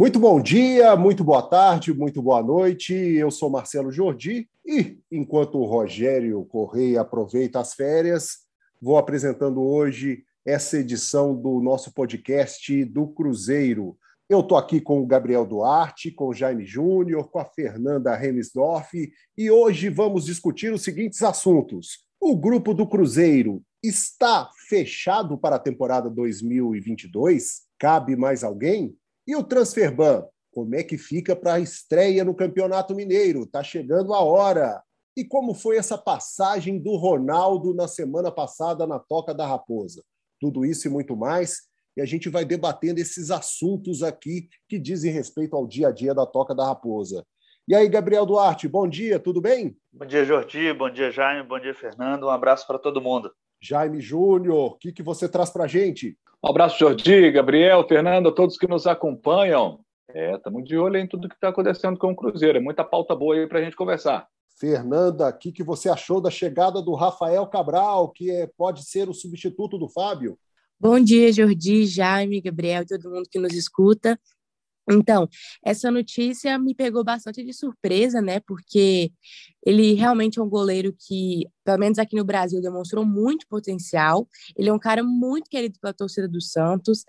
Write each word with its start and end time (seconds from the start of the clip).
Muito 0.00 0.18
bom 0.18 0.40
dia, 0.40 0.96
muito 0.96 1.22
boa 1.22 1.42
tarde, 1.42 1.92
muito 1.92 2.22
boa 2.22 2.42
noite. 2.42 2.94
Eu 2.94 3.30
sou 3.30 3.50
Marcelo 3.50 3.92
Jordi 3.92 4.48
e, 4.64 4.98
enquanto 5.12 5.58
o 5.58 5.66
Rogério 5.66 6.42
Correia 6.46 7.02
aproveita 7.02 7.60
as 7.60 7.74
férias, 7.74 8.38
vou 8.80 8.96
apresentando 8.96 9.60
hoje 9.60 10.24
essa 10.42 10.78
edição 10.78 11.36
do 11.36 11.60
nosso 11.60 11.92
podcast 11.92 12.82
do 12.86 13.08
Cruzeiro. 13.08 13.94
Eu 14.26 14.40
estou 14.40 14.56
aqui 14.56 14.80
com 14.80 15.02
o 15.02 15.06
Gabriel 15.06 15.44
Duarte, 15.44 16.10
com 16.10 16.28
o 16.28 16.34
Jaime 16.34 16.64
Júnior, 16.64 17.28
com 17.28 17.38
a 17.38 17.44
Fernanda 17.44 18.16
Remisdorf 18.16 18.94
e 19.36 19.50
hoje 19.50 19.90
vamos 19.90 20.24
discutir 20.24 20.72
os 20.72 20.82
seguintes 20.82 21.22
assuntos. 21.22 22.06
O 22.18 22.34
grupo 22.34 22.72
do 22.72 22.86
Cruzeiro 22.86 23.62
está 23.82 24.48
fechado 24.66 25.36
para 25.36 25.56
a 25.56 25.60
temporada 25.60 26.08
2022? 26.08 27.68
Cabe 27.78 28.16
mais 28.16 28.42
alguém? 28.42 28.96
E 29.30 29.36
o 29.36 29.44
Transferban? 29.44 30.26
Como 30.50 30.74
é 30.74 30.82
que 30.82 30.98
fica 30.98 31.36
para 31.36 31.54
a 31.54 31.60
estreia 31.60 32.24
no 32.24 32.34
Campeonato 32.34 32.96
Mineiro? 32.96 33.44
Está 33.44 33.62
chegando 33.62 34.12
a 34.12 34.18
hora. 34.18 34.82
E 35.16 35.24
como 35.24 35.54
foi 35.54 35.76
essa 35.76 35.96
passagem 35.96 36.80
do 36.80 36.96
Ronaldo 36.96 37.72
na 37.72 37.86
semana 37.86 38.32
passada 38.32 38.88
na 38.88 38.98
Toca 38.98 39.32
da 39.32 39.46
Raposa? 39.46 40.02
Tudo 40.40 40.64
isso 40.66 40.88
e 40.88 40.90
muito 40.90 41.16
mais. 41.16 41.60
E 41.96 42.00
a 42.00 42.04
gente 42.04 42.28
vai 42.28 42.44
debatendo 42.44 42.98
esses 42.98 43.30
assuntos 43.30 44.02
aqui 44.02 44.48
que 44.68 44.80
dizem 44.80 45.12
respeito 45.12 45.54
ao 45.54 45.64
dia 45.64 45.90
a 45.90 45.92
dia 45.92 46.12
da 46.12 46.26
Toca 46.26 46.52
da 46.52 46.66
Raposa. 46.66 47.24
E 47.68 47.74
aí, 47.76 47.88
Gabriel 47.88 48.26
Duarte, 48.26 48.66
bom 48.66 48.88
dia, 48.88 49.20
tudo 49.20 49.40
bem? 49.40 49.76
Bom 49.92 50.06
dia, 50.06 50.24
Jordi, 50.24 50.72
bom 50.72 50.90
dia, 50.90 51.12
Jaime, 51.12 51.46
bom 51.46 51.60
dia, 51.60 51.72
Fernando. 51.72 52.24
Um 52.24 52.30
abraço 52.30 52.66
para 52.66 52.80
todo 52.80 53.00
mundo. 53.00 53.30
Jaime 53.60 54.00
Júnior, 54.00 54.72
o 54.72 54.78
que, 54.78 54.92
que 54.92 55.02
você 55.02 55.28
traz 55.28 55.50
para 55.50 55.64
a 55.64 55.68
gente? 55.68 56.16
Um 56.42 56.48
abraço, 56.48 56.78
Jordi, 56.78 57.30
Gabriel, 57.30 57.86
Fernando, 57.86 58.30
a 58.30 58.32
todos 58.32 58.56
que 58.56 58.66
nos 58.66 58.86
acompanham. 58.86 59.80
É, 60.14 60.34
estamos 60.34 60.64
de 60.64 60.76
olho 60.76 60.96
em 60.96 61.06
tudo 61.06 61.28
que 61.28 61.34
está 61.34 61.50
acontecendo 61.50 61.98
com 61.98 62.12
o 62.12 62.16
Cruzeiro. 62.16 62.58
É 62.58 62.60
muita 62.60 62.82
pauta 62.82 63.14
boa 63.14 63.34
aí 63.34 63.46
para 63.46 63.58
a 63.58 63.62
gente 63.62 63.76
conversar. 63.76 64.26
Fernanda, 64.58 65.28
o 65.28 65.38
que, 65.38 65.52
que 65.52 65.62
você 65.62 65.90
achou 65.90 66.20
da 66.20 66.30
chegada 66.30 66.82
do 66.82 66.94
Rafael 66.94 67.46
Cabral, 67.46 68.10
que 68.10 68.30
é, 68.30 68.46
pode 68.56 68.84
ser 68.84 69.08
o 69.08 69.14
substituto 69.14 69.78
do 69.78 69.88
Fábio? 69.88 70.38
Bom 70.78 70.98
dia, 70.98 71.30
Jordi, 71.30 71.86
Jaime, 71.86 72.40
Gabriel, 72.40 72.86
todo 72.86 73.10
mundo 73.10 73.28
que 73.30 73.38
nos 73.38 73.52
escuta. 73.52 74.18
Então, 74.90 75.28
essa 75.64 75.90
notícia 75.90 76.58
me 76.58 76.74
pegou 76.74 77.04
bastante 77.04 77.44
de 77.44 77.52
surpresa, 77.52 78.20
né? 78.20 78.40
Porque 78.40 79.12
ele 79.64 79.94
realmente 79.94 80.38
é 80.38 80.42
um 80.42 80.48
goleiro 80.48 80.94
que, 80.98 81.46
pelo 81.64 81.78
menos 81.78 81.98
aqui 81.98 82.16
no 82.16 82.24
Brasil, 82.24 82.60
demonstrou 82.60 83.04
muito 83.04 83.46
potencial. 83.48 84.28
Ele 84.56 84.68
é 84.68 84.72
um 84.72 84.78
cara 84.78 85.02
muito 85.02 85.48
querido 85.48 85.78
pela 85.80 85.94
torcida 85.94 86.26
do 86.26 86.40
Santos. 86.40 87.04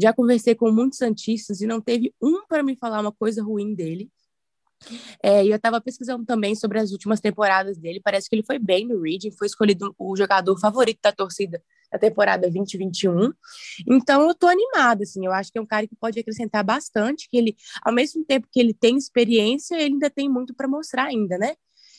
Já 0.00 0.12
conversei 0.12 0.54
com 0.54 0.70
muitos 0.70 0.98
santistas 0.98 1.60
e 1.60 1.66
não 1.66 1.80
teve 1.80 2.14
um 2.22 2.46
para 2.46 2.62
me 2.62 2.76
falar 2.76 3.00
uma 3.00 3.12
coisa 3.12 3.42
ruim 3.42 3.74
dele. 3.74 4.10
É, 5.22 5.44
eu 5.44 5.56
estava 5.56 5.80
pesquisando 5.80 6.24
também 6.24 6.54
sobre 6.54 6.78
as 6.78 6.92
últimas 6.92 7.20
temporadas 7.20 7.76
dele. 7.76 8.00
Parece 8.02 8.28
que 8.28 8.36
ele 8.36 8.44
foi 8.44 8.58
bem 8.58 8.86
no 8.86 9.00
Reading, 9.00 9.32
foi 9.32 9.46
escolhido 9.46 9.94
o 9.98 10.16
jogador 10.16 10.58
favorito 10.58 11.00
da 11.02 11.12
torcida 11.12 11.62
da 11.90 11.98
temporada 11.98 12.42
2021. 12.42 13.32
Então 13.86 14.28
eu 14.28 14.34
tô 14.34 14.46
animada, 14.46 15.02
assim, 15.02 15.24
eu 15.24 15.32
acho 15.32 15.50
que 15.50 15.58
é 15.58 15.60
um 15.60 15.66
cara 15.66 15.86
que 15.86 15.96
pode 15.96 16.18
acrescentar 16.20 16.62
bastante, 16.62 17.28
que 17.28 17.36
ele, 17.36 17.56
ao 17.82 17.92
mesmo 17.92 18.24
tempo 18.24 18.48
que 18.50 18.60
ele 18.60 18.74
tem 18.74 18.96
experiência, 18.96 19.74
ele 19.76 19.94
ainda 19.94 20.10
tem 20.10 20.28
muito 20.28 20.54
para 20.54 20.68
mostrar 20.68 21.04
ainda, 21.04 21.38
né? 21.38 21.54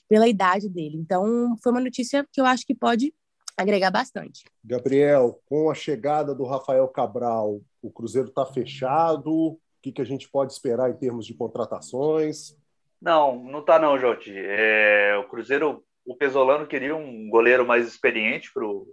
Pela 0.08 0.28
idade 0.28 0.70
dele. 0.70 0.98
Então 0.98 1.56
foi 1.62 1.72
uma 1.72 1.82
notícia 1.82 2.26
que 2.32 2.40
eu 2.40 2.45
acho 2.45 2.66
que 2.66 2.76
pode 2.76 3.14
agregar 3.58 3.92
bastante. 3.92 4.45
Gabriel, 4.64 5.42
com 5.45 5.70
a 5.70 5.73
chegada 5.73 6.34
do 6.34 6.45
Rafael 6.45 6.88
Cabral, 6.88 7.62
o 7.82 7.92
Cruzeiro 7.92 8.30
está 8.30 8.45
fechado. 8.45 9.32
O 9.32 9.60
que, 9.82 9.92
que 9.92 10.02
a 10.02 10.06
gente 10.06 10.30
pode 10.30 10.54
esperar 10.54 10.90
em 10.90 10.98
termos 10.98 11.26
de 11.26 11.34
contratações? 11.34 12.58
Não, 13.02 13.44
não 13.44 13.60
está 13.60 13.80
não, 13.80 13.98
Joti. 13.98 14.34
É, 14.36 15.17
o 15.17 15.28
Cruzeiro, 15.28 15.84
o 16.06 16.16
Pesolano 16.16 16.67
queria 16.67 16.95
um 16.95 17.30
goleiro 17.30 17.66
mais 17.66 17.88
experiente 17.88 18.52
para 18.54 18.66
o 18.66 18.88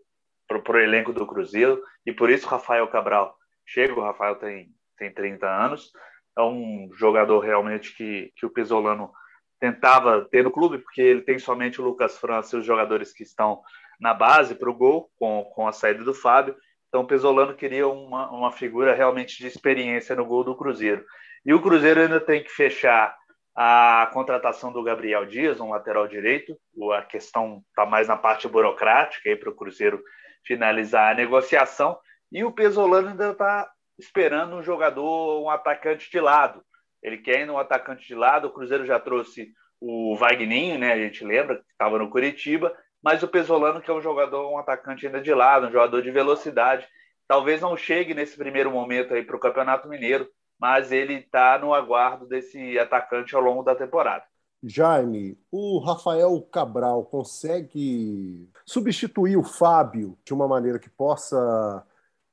para 0.46 0.76
o 0.76 0.78
elenco 0.78 1.12
do 1.12 1.26
Cruzeiro, 1.26 1.82
e 2.04 2.12
por 2.12 2.30
isso 2.30 2.46
Rafael 2.46 2.86
Cabral 2.88 3.36
chega. 3.64 3.94
O 3.94 4.02
Rafael 4.02 4.36
tem, 4.36 4.68
tem 4.96 5.12
30 5.12 5.46
anos, 5.46 5.90
é 6.36 6.42
um 6.42 6.90
jogador 6.94 7.40
realmente 7.40 7.94
que, 7.96 8.32
que 8.36 8.46
o 8.46 8.50
Pesolano 8.50 9.10
tentava 9.58 10.26
ter 10.30 10.44
no 10.44 10.50
clube, 10.50 10.78
porque 10.78 11.00
ele 11.00 11.22
tem 11.22 11.38
somente 11.38 11.80
o 11.80 11.84
Lucas 11.84 12.18
França 12.18 12.56
e 12.56 12.60
os 12.60 12.66
jogadores 12.66 13.12
que 13.12 13.22
estão 13.22 13.62
na 13.98 14.12
base 14.12 14.54
para 14.54 14.70
o 14.70 14.74
gol, 14.74 15.10
com, 15.18 15.44
com 15.54 15.66
a 15.66 15.72
saída 15.72 16.04
do 16.04 16.14
Fábio. 16.14 16.54
Então 16.88 17.02
o 17.02 17.06
Pesolano 17.06 17.54
queria 17.54 17.88
uma, 17.88 18.30
uma 18.30 18.52
figura 18.52 18.94
realmente 18.94 19.38
de 19.38 19.46
experiência 19.46 20.14
no 20.14 20.26
gol 20.26 20.44
do 20.44 20.56
Cruzeiro. 20.56 21.04
E 21.44 21.54
o 21.54 21.62
Cruzeiro 21.62 22.00
ainda 22.00 22.20
tem 22.20 22.42
que 22.42 22.50
fechar 22.50 23.16
a 23.54 24.10
contratação 24.12 24.70
do 24.70 24.82
Gabriel 24.82 25.24
Dias, 25.24 25.60
um 25.60 25.70
lateral 25.70 26.06
direito. 26.06 26.56
A 26.92 27.02
questão 27.02 27.62
está 27.70 27.86
mais 27.86 28.06
na 28.06 28.16
parte 28.16 28.46
burocrática 28.46 29.34
para 29.36 29.50
o 29.50 29.54
Cruzeiro 29.54 30.02
finalizar 30.46 31.12
a 31.12 31.14
negociação. 31.14 31.98
E 32.30 32.44
o 32.44 32.52
Pesolano 32.52 33.08
ainda 33.08 33.30
está 33.30 33.70
esperando 33.98 34.56
um 34.56 34.62
jogador, 34.62 35.42
um 35.42 35.50
atacante 35.50 36.10
de 36.10 36.20
lado. 36.20 36.62
Ele 37.02 37.18
quer 37.18 37.40
ir 37.40 37.46
no 37.46 37.58
atacante 37.58 38.06
de 38.06 38.14
lado. 38.14 38.48
O 38.48 38.52
Cruzeiro 38.52 38.86
já 38.86 38.98
trouxe 38.98 39.52
o 39.80 40.16
Wagninho, 40.16 40.78
né? 40.78 40.92
A 40.92 40.98
gente 40.98 41.24
lembra 41.24 41.56
que 41.56 41.70
estava 41.70 41.98
no 41.98 42.10
Curitiba, 42.10 42.74
mas 43.02 43.22
o 43.22 43.28
Pesolano 43.28 43.80
que 43.80 43.90
é 43.90 43.94
um 43.94 44.00
jogador, 44.00 44.50
um 44.50 44.58
atacante 44.58 45.06
ainda 45.06 45.20
de 45.20 45.32
lado, 45.32 45.66
um 45.66 45.72
jogador 45.72 46.02
de 46.02 46.10
velocidade. 46.10 46.86
Talvez 47.28 47.60
não 47.60 47.76
chegue 47.76 48.14
nesse 48.14 48.36
primeiro 48.36 48.70
momento 48.70 49.14
aí 49.14 49.22
para 49.22 49.36
o 49.36 49.40
Campeonato 49.40 49.88
Mineiro, 49.88 50.28
mas 50.58 50.92
ele 50.92 51.14
está 51.14 51.58
no 51.58 51.74
aguardo 51.74 52.26
desse 52.26 52.78
atacante 52.78 53.34
ao 53.34 53.42
longo 53.42 53.62
da 53.62 53.74
temporada. 53.74 54.24
Jaime, 54.68 55.38
o 55.50 55.78
Rafael 55.78 56.40
Cabral 56.50 57.04
consegue 57.04 58.48
substituir 58.64 59.36
o 59.36 59.44
Fábio 59.44 60.18
de 60.24 60.34
uma 60.34 60.48
maneira 60.48 60.78
que 60.78 60.90
possa 60.90 61.86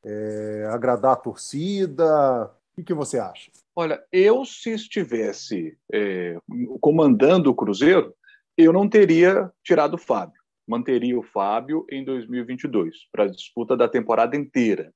é, 0.03 0.67
agradar 0.71 1.13
a 1.13 1.17
torcida? 1.17 2.51
O 2.75 2.83
que, 2.83 2.93
você 2.93 3.19
acha? 3.19 3.51
Olha, 3.75 4.03
eu 4.11 4.43
se 4.45 4.71
estivesse 4.71 5.77
é, 5.91 6.37
comandando 6.81 7.51
o 7.51 7.55
Cruzeiro, 7.55 8.15
eu 8.57 8.73
não 8.73 8.89
teria 8.89 9.51
tirado 9.63 9.93
o 9.93 9.99
Fábio. 9.99 10.41
Manteria 10.67 11.19
o 11.19 11.23
Fábio 11.23 11.85
em 11.89 12.03
2022 12.03 13.09
para 13.11 13.25
a 13.25 13.29
disputa 13.29 13.77
da 13.77 13.87
temporada 13.87 14.35
inteira. 14.35 14.91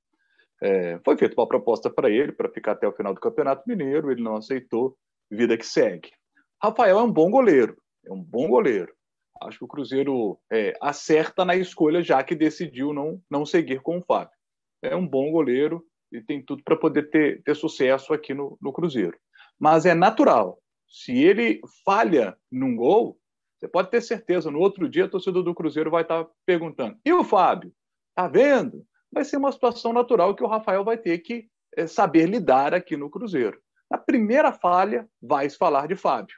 É, 0.59 0.99
foi 1.05 1.15
feita 1.17 1.39
uma 1.39 1.47
proposta 1.47 1.87
para 1.87 2.09
ele 2.09 2.31
para 2.31 2.49
ficar 2.49 2.71
até 2.71 2.87
o 2.87 2.93
final 2.93 3.13
do 3.13 3.21
Campeonato 3.21 3.63
Mineiro, 3.67 4.11
ele 4.11 4.23
não 4.23 4.37
aceitou, 4.37 4.97
vida 5.29 5.55
que 5.55 5.65
segue. 5.65 6.09
Rafael 6.61 6.99
é 6.99 7.03
um 7.03 7.11
bom 7.11 7.29
goleiro, 7.29 7.77
é 8.05 8.11
um 8.11 8.21
bom 8.21 8.47
goleiro. 8.47 8.91
Acho 9.41 9.59
que 9.59 9.65
o 9.65 9.67
Cruzeiro 9.67 10.39
é, 10.51 10.73
acerta 10.81 11.45
na 11.45 11.55
escolha, 11.55 12.01
já 12.01 12.23
que 12.23 12.35
decidiu 12.35 12.93
não, 12.93 13.21
não 13.29 13.45
seguir 13.45 13.81
com 13.81 13.99
o 13.99 14.01
Fábio. 14.01 14.35
É 14.81 14.95
um 14.95 15.07
bom 15.07 15.31
goleiro 15.31 15.85
e 16.11 16.21
tem 16.21 16.43
tudo 16.43 16.63
para 16.63 16.75
poder 16.75 17.09
ter, 17.09 17.43
ter 17.43 17.55
sucesso 17.55 18.13
aqui 18.13 18.33
no, 18.33 18.57
no 18.59 18.73
Cruzeiro. 18.73 19.17
Mas 19.59 19.85
é 19.85 19.93
natural. 19.93 20.59
Se 20.87 21.15
ele 21.15 21.61
falha 21.85 22.35
num 22.51 22.75
gol, 22.75 23.19
você 23.59 23.67
pode 23.67 23.89
ter 23.89 24.01
certeza, 24.01 24.49
no 24.49 24.59
outro 24.59 24.89
dia 24.89 25.05
a 25.05 25.09
torcida 25.09 25.43
do 25.43 25.53
Cruzeiro 25.53 25.91
vai 25.91 26.03
estar 26.03 26.25
perguntando: 26.45 26.97
e 27.05 27.13
o 27.13 27.23
Fábio? 27.23 27.73
Tá 28.15 28.27
vendo? 28.27 28.85
Vai 29.11 29.23
ser 29.23 29.37
uma 29.37 29.51
situação 29.51 29.93
natural 29.93 30.35
que 30.35 30.43
o 30.43 30.47
Rafael 30.47 30.83
vai 30.83 30.97
ter 30.97 31.19
que 31.19 31.47
é, 31.75 31.85
saber 31.85 32.27
lidar 32.27 32.73
aqui 32.73 32.97
no 32.97 33.09
Cruzeiro. 33.09 33.59
Na 33.89 33.97
primeira 33.97 34.51
falha, 34.51 35.07
vai 35.21 35.49
se 35.49 35.57
falar 35.57 35.87
de 35.87 35.95
Fábio. 35.95 36.35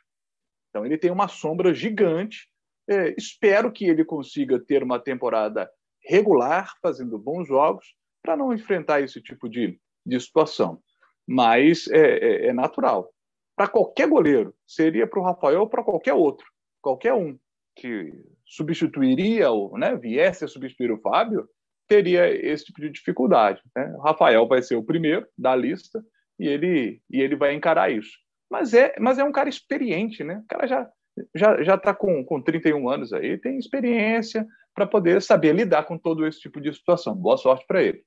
Então 0.69 0.85
ele 0.85 0.97
tem 0.97 1.12
uma 1.12 1.28
sombra 1.28 1.74
gigante. 1.74 2.47
É, 2.88 3.13
espero 3.18 3.72
que 3.72 3.85
ele 3.85 4.03
consiga 4.03 4.59
ter 4.59 4.84
uma 4.84 5.00
temporada 5.00 5.69
regular, 6.03 6.74
fazendo 6.81 7.18
bons 7.18 7.47
jogos, 7.47 7.94
para 8.22 8.35
não 8.35 8.53
enfrentar 8.53 9.02
esse 9.02 9.22
tipo 9.22 9.50
de, 9.50 9.80
de 10.06 10.19
situação. 10.19 10.81
Mas 11.28 11.88
é, 11.88 12.00
é, 12.00 12.47
é 12.47 12.53
natural. 12.53 13.12
Para 13.56 13.68
qualquer 13.68 14.07
goleiro, 14.07 14.56
seria 14.66 15.06
para 15.06 15.19
o 15.19 15.24
Rafael 15.24 15.62
ou 15.62 15.69
para 15.69 15.83
qualquer 15.83 16.13
outro, 16.13 16.48
qualquer 16.81 17.13
um 17.13 17.38
que 17.75 18.12
substituiria 18.45 19.51
ou 19.51 19.77
né, 19.77 19.95
viesse 19.95 20.44
a 20.44 20.48
substituir 20.48 20.92
o 20.92 21.00
Fábio, 21.00 21.48
teria 21.88 22.30
esse 22.30 22.65
tipo 22.65 22.81
de 22.81 22.89
dificuldade. 22.89 23.62
Né? 23.75 23.94
O 23.98 24.01
Rafael 24.01 24.48
vai 24.48 24.62
ser 24.62 24.75
o 24.75 24.83
primeiro 24.83 25.27
da 25.38 25.56
lista 25.56 26.04
e 26.39 26.48
ele, 26.48 27.01
e 27.10 27.19
ele 27.22 27.36
vai 27.36 27.54
encarar 27.54 27.92
isso. 27.92 28.18
Mas 28.50 28.74
é, 28.74 28.96
mas 29.00 29.19
é 29.19 29.24
um 29.24 29.31
cara 29.31 29.50
experiente, 29.50 30.24
né? 30.24 30.42
O 30.44 30.48
cara 30.48 30.68
já 30.68 30.90
já 31.36 31.62
já 31.63 31.75
está 31.75 31.94
com, 31.94 32.24
com 32.24 32.42
31 32.42 32.90
anos 32.90 33.12
aí, 33.12 33.38
tem 33.38 33.57
experiência 33.57 34.48
para 34.74 34.88
poder 34.88 35.22
saber 35.22 35.54
lidar 35.54 35.84
com 35.84 35.98
todo 35.98 36.25
esse 36.25 36.40
tipo 36.40 36.62
de 36.62 36.74
situação. 36.74 37.13
Boa 37.16 37.38
sorte 37.38 37.66
para 37.68 37.84
ele. 37.84 38.04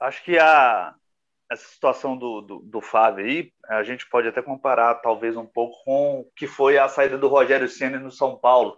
Acho 0.00 0.24
que 0.24 0.38
a, 0.38 0.94
essa 1.50 1.66
situação 1.66 2.16
do, 2.16 2.40
do, 2.40 2.58
do, 2.60 2.80
Fábio 2.80 3.24
aí, 3.24 3.52
a 3.68 3.82
gente 3.82 4.08
pode 4.08 4.28
até 4.28 4.42
comparar 4.42 4.94
talvez 4.96 5.36
um 5.36 5.46
pouco 5.46 5.82
com 5.84 6.20
o 6.20 6.30
que 6.36 6.46
foi 6.46 6.78
a 6.78 6.88
saída 6.88 7.18
do 7.18 7.26
Rogério 7.26 7.68
Senna 7.68 7.98
no 7.98 8.12
São 8.12 8.36
Paulo, 8.36 8.76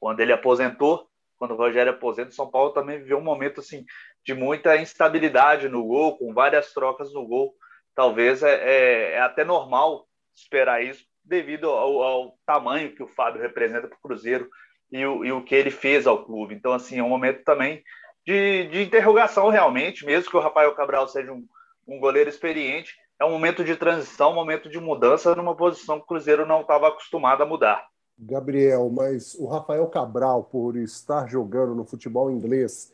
quando 0.00 0.20
ele 0.20 0.32
aposentou. 0.32 1.08
Quando 1.38 1.50
o 1.50 1.56
Rogério 1.56 1.92
aposenta, 1.92 2.30
o 2.30 2.34
São 2.34 2.50
Paulo 2.50 2.70
também 2.70 2.98
viveu 2.98 3.18
um 3.18 3.22
momento 3.22 3.60
assim 3.60 3.84
de 4.24 4.32
muita 4.32 4.76
instabilidade 4.78 5.68
no 5.68 5.84
gol, 5.84 6.16
com 6.16 6.32
várias 6.32 6.72
trocas 6.72 7.12
no 7.12 7.26
gol. 7.26 7.54
Talvez 7.96 8.42
é, 8.42 8.54
é, 8.54 9.12
é 9.14 9.20
até 9.20 9.42
normal 9.42 10.06
esperar 10.36 10.84
isso 10.84 11.02
devido 11.24 11.68
ao, 11.68 12.02
ao, 12.02 12.38
tamanho 12.46 12.94
que 12.94 13.02
o 13.02 13.08
Fábio 13.08 13.42
representa 13.42 13.88
para 13.88 13.96
o 13.96 14.00
Cruzeiro 14.00 14.48
e 14.92 15.04
o, 15.04 15.24
e 15.24 15.32
o 15.32 15.42
que 15.42 15.54
ele 15.54 15.70
fez 15.70 16.06
ao 16.06 16.24
clube. 16.24 16.54
Então, 16.54 16.72
assim, 16.72 16.98
é 16.98 17.02
um 17.02 17.08
momento 17.08 17.42
também 17.42 17.82
de, 18.24 18.68
de 18.68 18.82
interrogação 18.82 19.48
realmente, 19.48 20.06
mesmo 20.06 20.30
que 20.30 20.36
o 20.36 20.40
Rafael 20.40 20.72
Cabral 20.74 21.08
seja 21.08 21.32
um, 21.32 21.44
um 21.88 21.98
goleiro 21.98 22.30
experiente, 22.30 22.94
é 23.18 23.24
um 23.24 23.30
momento 23.30 23.64
de 23.64 23.74
transição, 23.74 24.30
um 24.30 24.34
momento 24.34 24.68
de 24.68 24.78
mudança 24.78 25.34
numa 25.34 25.56
posição 25.56 25.96
que 25.96 26.04
o 26.04 26.06
Cruzeiro 26.06 26.46
não 26.46 26.60
estava 26.60 26.88
acostumado 26.88 27.42
a 27.42 27.46
mudar. 27.46 27.88
Gabriel, 28.18 28.88
mas 28.90 29.34
o 29.34 29.46
Rafael 29.46 29.86
Cabral, 29.88 30.44
por 30.44 30.76
estar 30.76 31.26
jogando 31.28 31.74
no 31.74 31.84
futebol 31.84 32.30
inglês, 32.30 32.92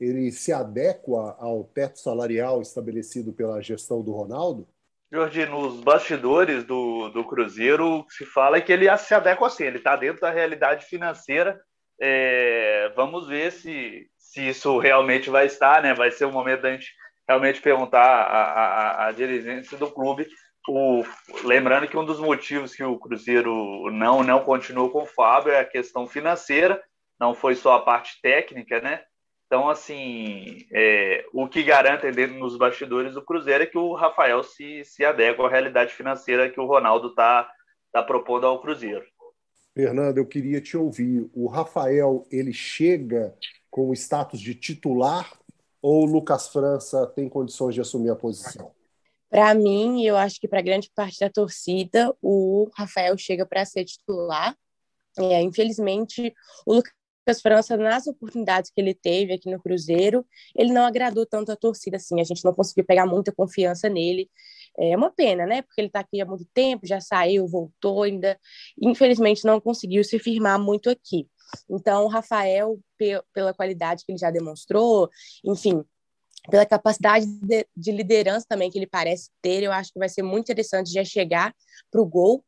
ele 0.00 0.30
se 0.32 0.52
adequa 0.52 1.36
ao 1.38 1.64
teto 1.64 1.98
salarial 1.98 2.60
estabelecido 2.60 3.32
pela 3.32 3.62
gestão 3.62 4.02
do 4.02 4.12
Ronaldo? 4.12 4.66
Jorge, 5.12 5.44
nos 5.44 5.80
bastidores 5.80 6.64
do, 6.64 7.10
do 7.10 7.22
Cruzeiro, 7.24 8.04
se 8.08 8.24
fala 8.24 8.60
que 8.60 8.72
ele 8.72 8.96
se 8.96 9.14
adequa 9.14 9.46
assim, 9.46 9.64
ele 9.64 9.78
está 9.78 9.94
dentro 9.94 10.22
da 10.22 10.30
realidade 10.30 10.86
financeira. 10.86 11.60
É, 12.00 12.90
vamos 12.96 13.28
ver 13.28 13.52
se, 13.52 14.08
se 14.16 14.48
isso 14.48 14.78
realmente 14.78 15.28
vai 15.28 15.46
estar, 15.46 15.82
né? 15.82 15.92
Vai 15.92 16.10
ser 16.10 16.24
o 16.24 16.32
momento 16.32 16.62
da 16.62 16.72
gente 16.72 16.90
realmente 17.28 17.60
perguntar 17.60 19.06
à 19.06 19.12
dirigência 19.12 19.76
do 19.76 19.90
clube. 19.90 20.26
O, 20.68 21.02
lembrando 21.44 21.88
que 21.88 21.96
um 21.96 22.04
dos 22.04 22.18
motivos 22.18 22.74
que 22.74 22.82
o 22.82 22.98
Cruzeiro 22.98 23.90
não, 23.90 24.22
não 24.22 24.40
continuou 24.44 24.90
com 24.90 25.02
o 25.02 25.06
Fábio 25.06 25.52
é 25.52 25.60
a 25.60 25.64
questão 25.64 26.06
financeira, 26.06 26.82
não 27.20 27.34
foi 27.34 27.54
só 27.54 27.74
a 27.74 27.82
parte 27.82 28.20
técnica, 28.22 28.80
né? 28.80 29.02
Então, 29.52 29.68
assim, 29.68 30.66
é, 30.72 31.26
o 31.30 31.46
que 31.46 31.62
garante 31.62 32.10
dentro 32.10 32.38
nos 32.38 32.56
bastidores 32.56 33.12
do 33.12 33.20
Cruzeiro 33.20 33.64
é 33.64 33.66
que 33.66 33.76
o 33.76 33.92
Rafael 33.92 34.42
se, 34.42 34.82
se 34.82 35.04
adequa 35.04 35.46
à 35.46 35.50
realidade 35.50 35.92
financeira 35.92 36.48
que 36.48 36.58
o 36.58 36.64
Ronaldo 36.64 37.08
está 37.08 37.52
tá 37.92 38.02
propondo 38.02 38.46
ao 38.46 38.62
Cruzeiro. 38.62 39.04
Fernando, 39.74 40.16
eu 40.16 40.26
queria 40.26 40.58
te 40.58 40.74
ouvir. 40.74 41.28
O 41.34 41.48
Rafael, 41.48 42.26
ele 42.32 42.50
chega 42.50 43.36
com 43.70 43.90
o 43.90 43.92
status 43.92 44.40
de 44.40 44.54
titular 44.54 45.30
ou 45.82 46.04
o 46.04 46.06
Lucas 46.06 46.48
França 46.48 47.06
tem 47.08 47.28
condições 47.28 47.74
de 47.74 47.82
assumir 47.82 48.08
a 48.08 48.16
posição? 48.16 48.72
Para 49.28 49.52
mim, 49.54 50.02
eu 50.02 50.16
acho 50.16 50.40
que 50.40 50.48
para 50.48 50.62
grande 50.62 50.90
parte 50.94 51.20
da 51.20 51.28
torcida, 51.28 52.10
o 52.22 52.70
Rafael 52.74 53.18
chega 53.18 53.44
para 53.44 53.66
ser 53.66 53.84
titular. 53.84 54.56
É, 55.18 55.42
infelizmente, 55.42 56.32
o 56.64 56.72
Lucas 56.72 56.94
Lucas 57.22 57.40
França, 57.40 57.76
nas 57.76 58.06
oportunidades 58.08 58.70
que 58.70 58.80
ele 58.80 58.94
teve 58.94 59.32
aqui 59.32 59.48
no 59.48 59.60
Cruzeiro, 59.60 60.26
ele 60.56 60.72
não 60.72 60.84
agradou 60.84 61.24
tanto 61.24 61.52
a 61.52 61.56
torcida 61.56 61.96
assim, 61.96 62.20
a 62.20 62.24
gente 62.24 62.44
não 62.44 62.52
conseguiu 62.52 62.84
pegar 62.84 63.06
muita 63.06 63.32
confiança 63.32 63.88
nele. 63.88 64.28
É 64.76 64.96
uma 64.96 65.10
pena, 65.10 65.46
né? 65.46 65.62
Porque 65.62 65.80
ele 65.80 65.88
está 65.88 66.00
aqui 66.00 66.20
há 66.20 66.26
muito 66.26 66.44
tempo, 66.52 66.86
já 66.86 67.00
saiu, 67.00 67.46
voltou, 67.46 68.02
ainda, 68.02 68.38
infelizmente, 68.80 69.44
não 69.44 69.60
conseguiu 69.60 70.02
se 70.02 70.18
firmar 70.18 70.58
muito 70.58 70.90
aqui. 70.90 71.28
Então, 71.70 72.04
o 72.04 72.08
Rafael, 72.08 72.80
pela 73.32 73.54
qualidade 73.54 74.04
que 74.04 74.10
ele 74.12 74.18
já 74.18 74.30
demonstrou, 74.30 75.08
enfim, 75.44 75.84
pela 76.50 76.66
capacidade 76.66 77.26
de, 77.26 77.66
de, 77.76 77.92
liderança 77.92 78.46
também 78.48 78.70
que 78.70 78.78
ele 78.78 78.86
parece 78.86 79.30
ter, 79.40 79.62
eu 79.62 79.70
acho 79.70 79.92
que 79.92 79.98
vai 79.98 80.08
ser 80.08 80.22
muito 80.22 80.46
interessante 80.46 80.90
já 80.90 81.04
chegar 81.04 81.54
para 81.90 82.00
o 82.00 82.06
gol. 82.06 82.44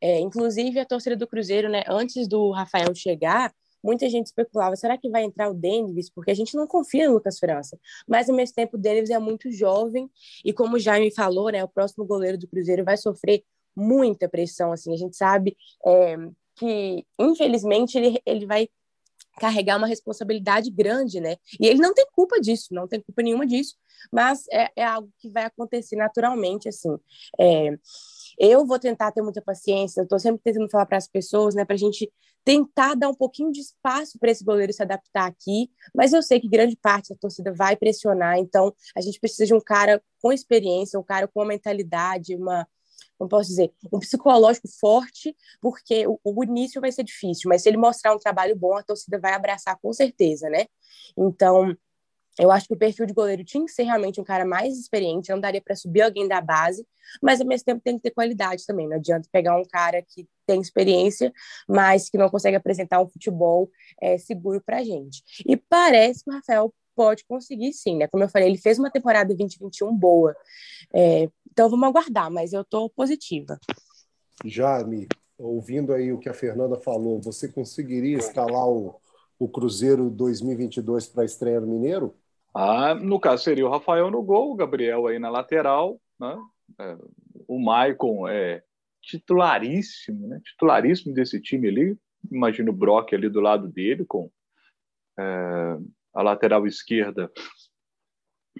É, 0.00 0.20
inclusive, 0.20 0.78
a 0.78 0.84
torcida 0.84 1.16
do 1.16 1.26
Cruzeiro, 1.26 1.68
né, 1.68 1.82
antes 1.88 2.28
do 2.28 2.50
Rafael 2.50 2.94
chegar, 2.94 3.52
muita 3.82 4.08
gente 4.08 4.26
especulava, 4.26 4.76
será 4.76 4.96
que 4.98 5.08
vai 5.08 5.24
entrar 5.24 5.50
o 5.50 5.54
Davis? 5.54 6.10
Porque 6.10 6.30
a 6.30 6.34
gente 6.34 6.56
não 6.56 6.66
confia 6.66 7.08
no 7.08 7.14
Lucas 7.14 7.38
França. 7.38 7.78
Mas, 8.06 8.28
ao 8.28 8.36
mesmo 8.36 8.54
tempo, 8.54 8.76
o 8.76 8.80
Davis 8.80 9.10
é 9.10 9.18
muito 9.18 9.50
jovem 9.50 10.10
e, 10.44 10.52
como 10.52 10.76
o 10.76 10.78
Jaime 10.78 11.10
falou, 11.14 11.50
né, 11.50 11.62
o 11.62 11.68
próximo 11.68 12.04
goleiro 12.04 12.38
do 12.38 12.48
Cruzeiro 12.48 12.84
vai 12.84 12.96
sofrer 12.96 13.44
muita 13.76 14.28
pressão, 14.28 14.72
assim, 14.72 14.92
a 14.92 14.96
gente 14.96 15.16
sabe 15.16 15.56
é, 15.86 16.16
que, 16.56 17.06
infelizmente, 17.18 17.96
ele, 17.96 18.20
ele 18.26 18.44
vai 18.44 18.68
carregar 19.38 19.76
uma 19.76 19.86
responsabilidade 19.86 20.70
grande, 20.70 21.20
né? 21.20 21.36
E 21.60 21.66
ele 21.66 21.80
não 21.80 21.94
tem 21.94 22.06
culpa 22.12 22.40
disso, 22.40 22.68
não 22.72 22.88
tem 22.88 23.00
culpa 23.00 23.22
nenhuma 23.22 23.46
disso, 23.46 23.76
mas 24.12 24.44
é, 24.50 24.68
é 24.76 24.84
algo 24.84 25.10
que 25.18 25.30
vai 25.30 25.44
acontecer 25.44 25.96
naturalmente, 25.96 26.68
assim. 26.68 26.96
É, 27.38 27.78
eu 28.38 28.66
vou 28.66 28.78
tentar 28.78 29.12
ter 29.12 29.22
muita 29.22 29.42
paciência, 29.42 30.02
estou 30.02 30.18
sempre 30.18 30.40
tentando 30.42 30.68
falar 30.70 30.86
para 30.86 30.96
as 30.96 31.08
pessoas, 31.08 31.54
né, 31.54 31.64
para 31.64 31.74
a 31.74 31.78
gente 31.78 32.10
tentar 32.44 32.94
dar 32.94 33.08
um 33.08 33.14
pouquinho 33.14 33.50
de 33.50 33.60
espaço 33.60 34.18
para 34.18 34.30
esse 34.30 34.44
goleiro 34.44 34.72
se 34.72 34.82
adaptar 34.82 35.26
aqui, 35.26 35.70
mas 35.94 36.12
eu 36.12 36.22
sei 36.22 36.40
que 36.40 36.48
grande 36.48 36.76
parte 36.76 37.10
da 37.10 37.16
torcida 37.16 37.52
vai 37.52 37.76
pressionar, 37.76 38.38
então 38.38 38.74
a 38.96 39.00
gente 39.00 39.20
precisa 39.20 39.46
de 39.46 39.54
um 39.54 39.60
cara 39.60 40.02
com 40.22 40.32
experiência, 40.32 40.98
um 40.98 41.02
cara 41.02 41.26
com 41.28 41.40
uma 41.40 41.46
mentalidade, 41.46 42.36
uma 42.36 42.66
não 43.18 43.26
posso 43.26 43.48
dizer, 43.48 43.72
um 43.92 43.98
psicológico 43.98 44.68
forte, 44.80 45.36
porque 45.60 46.06
o, 46.06 46.18
o, 46.22 46.44
início 46.44 46.80
vai 46.80 46.92
ser 46.92 47.02
difícil, 47.02 47.48
mas 47.48 47.62
se 47.62 47.68
ele 47.68 47.76
mostrar 47.76 48.14
um 48.14 48.18
trabalho 48.18 48.54
bom, 48.54 48.76
a 48.76 48.82
torcida 48.82 49.18
vai 49.18 49.32
abraçar 49.32 49.76
com 49.80 49.92
certeza, 49.92 50.48
né? 50.48 50.66
Então, 51.16 51.76
eu 52.38 52.50
acho 52.50 52.68
que 52.68 52.74
o 52.74 52.78
perfil 52.78 53.06
de 53.06 53.12
goleiro 53.12 53.44
tinha 53.44 53.64
que 53.64 53.72
ser 53.72 53.84
realmente 53.84 54.20
um 54.20 54.24
cara 54.24 54.44
mais 54.44 54.78
experiente, 54.78 55.30
não 55.30 55.40
daria 55.40 55.60
para 55.60 55.74
subir 55.74 56.02
alguém 56.02 56.28
da 56.28 56.40
base, 56.40 56.86
mas 57.22 57.40
ao 57.40 57.46
mesmo 57.46 57.64
tempo 57.64 57.80
tem 57.82 57.96
que 57.96 58.02
ter 58.02 58.10
qualidade 58.10 58.64
também. 58.66 58.88
Não 58.88 58.96
adianta 58.96 59.28
pegar 59.32 59.56
um 59.56 59.64
cara 59.64 60.02
que 60.02 60.28
tem 60.46 60.60
experiência, 60.60 61.32
mas 61.68 62.08
que 62.08 62.18
não 62.18 62.28
consegue 62.28 62.56
apresentar 62.56 63.00
um 63.00 63.08
futebol 63.08 63.70
é, 64.00 64.18
seguro 64.18 64.62
para 64.64 64.78
a 64.78 64.84
gente. 64.84 65.22
E 65.46 65.56
parece 65.56 66.24
que 66.24 66.30
o 66.30 66.32
Rafael 66.32 66.72
pode 66.94 67.24
conseguir 67.26 67.72
sim, 67.72 67.96
né? 67.96 68.08
Como 68.08 68.24
eu 68.24 68.28
falei, 68.28 68.48
ele 68.48 68.58
fez 68.58 68.78
uma 68.78 68.90
temporada 68.90 69.34
2021 69.34 69.96
boa. 69.96 70.34
É, 70.92 71.28
então 71.50 71.68
vamos 71.68 71.88
aguardar, 71.88 72.30
mas 72.30 72.52
eu 72.52 72.62
estou 72.62 72.90
positiva. 72.90 73.58
Jaime, 74.44 75.06
ouvindo 75.38 75.92
aí 75.92 76.12
o 76.12 76.18
que 76.18 76.28
a 76.28 76.34
Fernanda 76.34 76.76
falou, 76.76 77.20
você 77.20 77.48
conseguiria 77.48 78.18
escalar 78.18 78.68
o, 78.68 79.00
o 79.38 79.48
Cruzeiro 79.48 80.10
2022 80.10 81.08
para 81.08 81.22
a 81.22 81.26
estreia 81.26 81.60
no 81.60 81.68
Mineiro? 81.68 82.14
Ah, 82.60 82.92
no 82.92 83.20
caso 83.20 83.44
seria 83.44 83.64
o 83.64 83.70
Rafael 83.70 84.10
no 84.10 84.20
gol, 84.20 84.50
o 84.50 84.56
Gabriel 84.56 85.06
aí 85.06 85.16
na 85.20 85.30
lateral, 85.30 86.00
né? 86.18 86.36
É, 86.80 86.96
o 87.46 87.56
Maicon 87.56 88.26
é 88.26 88.64
titularíssimo, 89.00 90.26
né? 90.26 90.40
Titularíssimo 90.42 91.14
desse 91.14 91.40
time 91.40 91.68
ali. 91.68 91.96
Imagina 92.32 92.68
o 92.68 92.74
Brock 92.74 93.14
ali 93.14 93.28
do 93.28 93.40
lado 93.40 93.68
dele 93.68 94.04
com 94.04 94.28
é, 95.16 95.76
a 96.12 96.20
lateral 96.20 96.66
esquerda. 96.66 97.30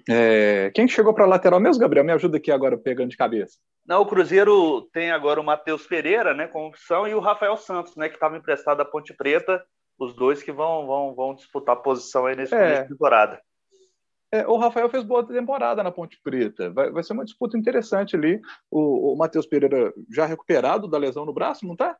É, 0.09 0.71
quem 0.73 0.87
chegou 0.87 1.13
para 1.13 1.25
a 1.25 1.27
lateral 1.27 1.59
mesmo, 1.59 1.81
Gabriel? 1.81 2.05
Me 2.05 2.13
ajuda 2.13 2.37
aqui 2.37 2.53
agora 2.53 2.77
pegando 2.77 3.09
de 3.09 3.17
cabeça. 3.17 3.57
Não, 3.85 4.03
o 4.03 4.05
Cruzeiro 4.05 4.83
tem 4.93 5.11
agora 5.11 5.41
o 5.41 5.43
Matheus 5.43 5.85
Pereira, 5.85 6.33
né, 6.33 6.47
com 6.47 6.67
opção, 6.67 7.05
e 7.05 7.13
o 7.13 7.19
Rafael 7.19 7.57
Santos, 7.57 7.97
né, 7.97 8.07
que 8.07 8.15
estava 8.15 8.37
emprestado 8.37 8.79
à 8.79 8.85
Ponte 8.85 9.13
Preta, 9.13 9.61
os 9.99 10.15
dois 10.15 10.41
que 10.41 10.53
vão, 10.53 10.87
vão, 10.87 11.13
vão 11.13 11.35
disputar 11.35 11.75
posição 11.81 12.27
aí 12.27 12.37
nesse 12.37 12.55
é. 12.55 12.85
temporada. 12.85 13.41
É, 14.31 14.47
o 14.47 14.57
Rafael 14.57 14.89
fez 14.89 15.03
boa 15.03 15.25
temporada 15.25 15.83
na 15.83 15.91
Ponte 15.91 16.19
Preta. 16.23 16.69
Vai, 16.69 16.91
vai 16.91 17.03
ser 17.03 17.13
uma 17.13 17.25
disputa 17.25 17.57
interessante 17.57 18.15
ali. 18.15 18.39
O, 18.69 19.13
o 19.13 19.17
Matheus 19.17 19.47
Pereira 19.47 19.91
já 20.09 20.25
recuperado 20.25 20.87
da 20.87 20.99
lesão 20.99 21.25
no 21.25 21.33
braço, 21.33 21.65
não 21.65 21.75
tá? 21.75 21.97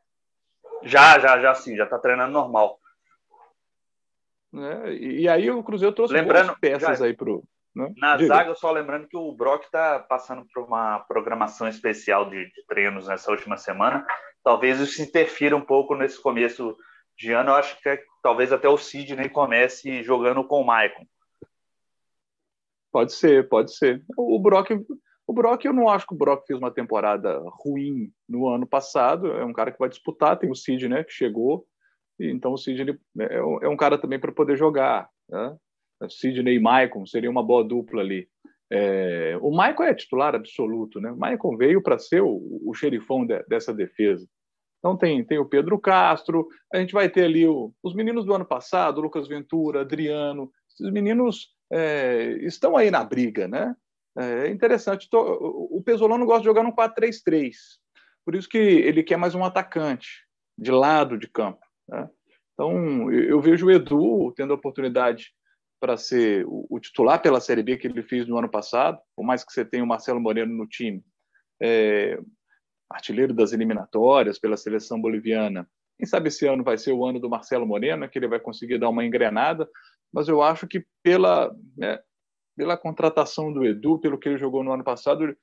Já, 0.82 1.18
já, 1.18 1.40
já 1.40 1.54
sim, 1.54 1.76
já 1.76 1.86
tá 1.86 1.98
treinando 1.98 2.32
normal. 2.32 2.78
É, 4.54 4.92
e, 4.92 5.22
e, 5.22 5.28
aí 5.28 5.50
o 5.50 5.62
Cruzeiro 5.62 5.94
trouxe 5.94 6.14
lembrando, 6.14 6.56
peças 6.60 6.98
já, 6.98 7.04
aí 7.04 7.14
pro. 7.14 7.44
Né? 7.74 7.92
Na 7.96 8.16
Diga. 8.16 8.34
zaga, 8.34 8.54
só 8.54 8.70
lembrando 8.72 9.06
que 9.06 9.16
o 9.16 9.32
Brock 9.32 9.64
está 9.64 10.00
passando 10.00 10.44
por 10.52 10.64
uma 10.64 11.00
programação 11.00 11.68
especial 11.68 12.28
de, 12.28 12.46
de, 12.46 12.66
treinos 12.66 13.08
nessa 13.08 13.30
última 13.30 13.56
semana. 13.56 14.04
Talvez 14.42 14.80
isso 14.80 15.02
interfira 15.02 15.56
um 15.56 15.60
pouco 15.60 15.94
nesse 15.94 16.20
começo 16.20 16.76
de 17.16 17.32
ano. 17.32 17.50
Eu 17.50 17.54
acho 17.56 17.80
que 17.80 17.88
é, 17.88 18.02
talvez 18.22 18.52
até 18.52 18.68
o 18.68 18.78
Sidney 18.78 19.28
comece 19.28 20.02
jogando 20.02 20.42
com 20.44 20.60
o 20.60 20.66
Maicon 20.66 21.06
Pode 22.92 23.12
ser, 23.12 23.48
pode 23.48 23.74
ser. 23.74 24.02
O 24.16 24.38
Brock, 24.38 24.70
o 25.26 25.32
Brock, 25.32 25.64
eu 25.64 25.72
não 25.72 25.88
acho 25.88 26.06
que 26.06 26.14
o 26.14 26.18
Brock 26.18 26.46
fez 26.46 26.58
uma 26.58 26.70
temporada 26.70 27.40
ruim 27.62 28.10
no 28.28 28.48
ano 28.48 28.66
passado. 28.66 29.28
É 29.28 29.44
um 29.44 29.52
cara 29.52 29.70
que 29.70 29.78
vai 29.78 29.88
disputar. 29.88 30.38
Tem 30.38 30.50
o 30.50 30.54
Cid, 30.54 30.88
né, 30.88 31.04
que 31.04 31.12
chegou. 31.12 31.66
Então 32.28 32.52
o 32.52 32.58
Sidney 32.58 32.98
é, 33.18 33.36
é 33.36 33.68
um 33.68 33.76
cara 33.76 33.96
também 33.96 34.18
para 34.18 34.32
poder 34.32 34.56
jogar. 34.56 35.08
Né? 35.28 35.56
Sidney 36.08 36.56
e 36.56 36.60
Maicon 36.60 37.06
seria 37.06 37.30
uma 37.30 37.42
boa 37.42 37.64
dupla 37.64 38.02
ali. 38.02 38.28
É, 38.72 39.36
o 39.40 39.50
Maicon 39.50 39.84
é 39.84 39.94
titular 39.94 40.34
absoluto, 40.34 41.00
né? 41.00 41.10
O 41.10 41.16
Maicon 41.16 41.56
veio 41.56 41.82
para 41.82 41.98
ser 41.98 42.22
o, 42.22 42.60
o 42.64 42.72
xerifão 42.74 43.26
de, 43.26 43.42
dessa 43.44 43.74
defesa. 43.74 44.26
Então 44.78 44.96
tem, 44.96 45.24
tem 45.24 45.38
o 45.38 45.48
Pedro 45.48 45.78
Castro, 45.78 46.46
a 46.72 46.78
gente 46.78 46.92
vai 46.92 47.08
ter 47.08 47.24
ali 47.24 47.46
o, 47.46 47.72
os 47.82 47.94
meninos 47.94 48.24
do 48.24 48.32
ano 48.32 48.44
passado, 48.44 49.00
Lucas 49.00 49.26
Ventura, 49.26 49.80
Adriano, 49.80 50.50
esses 50.70 50.90
meninos 50.92 51.48
é, 51.72 52.38
estão 52.42 52.76
aí 52.76 52.90
na 52.90 53.04
briga, 53.04 53.46
né? 53.46 53.74
É 54.18 54.48
interessante. 54.48 55.08
O 55.12 55.80
Pesolano 55.84 56.26
gosta 56.26 56.40
de 56.40 56.46
jogar 56.46 56.62
no 56.62 56.74
4-3-3, 56.74 57.54
por 58.24 58.34
isso 58.34 58.48
que 58.48 58.58
ele 58.58 59.02
quer 59.02 59.16
mais 59.16 59.34
um 59.34 59.44
atacante 59.44 60.26
de 60.58 60.70
lado 60.70 61.16
de 61.16 61.28
campo. 61.28 61.64
Né? 61.88 62.08
Então, 62.52 63.10
eu 63.10 63.40
vejo 63.40 63.66
o 63.66 63.70
Edu 63.70 64.32
tendo 64.36 64.52
a 64.52 64.56
oportunidade 64.56 65.32
para 65.80 65.96
ser 65.96 66.44
o, 66.46 66.78
titular 66.78 67.22
pela 67.22 67.40
Série 67.40 67.62
B 67.62 67.78
que 67.78 67.86
ele 67.86 68.02
fez 68.02 68.28
no 68.28 68.36
ano 68.36 68.50
passado, 68.50 68.98
por 69.16 69.24
mais 69.24 69.42
que 69.42 69.52
você 69.52 69.64
tenha 69.64 69.82
o 69.82 69.86
Marcelo 69.86 70.20
Moreno 70.20 70.54
no 70.54 70.66
time, 70.66 71.02
é, 71.60 72.20
artilheiro 72.90 73.32
das 73.32 73.52
eliminatórias 73.52 74.38
pela 74.38 74.58
seleção 74.58 75.00
boliviana. 75.00 75.66
Quem 75.96 76.06
sabe 76.06 76.28
esse 76.28 76.46
ano 76.46 76.62
vai 76.62 76.76
ser 76.76 76.92
o 76.92 77.06
ano 77.06 77.18
do 77.18 77.30
Marcelo 77.30 77.66
Moreno, 77.66 78.08
que 78.08 78.18
ele 78.18 78.28
vai 78.28 78.40
conseguir 78.40 78.78
dar 78.78 78.90
uma 78.90 79.04
engrenada, 79.04 79.66
mas 80.12 80.28
eu 80.28 80.42
acho 80.42 80.66
que 80.66 80.84
pela, 81.02 81.54
né, 81.76 81.98
pela 82.56 82.76
contratação 82.76 83.52
do 83.52 83.64
Edu, 83.64 83.98
pelo 83.98 84.18
que 84.18 84.28
ele 84.28 84.38
jogou 84.38 84.62
no 84.62 84.72
ano 84.72 84.84
passado, 84.84 85.34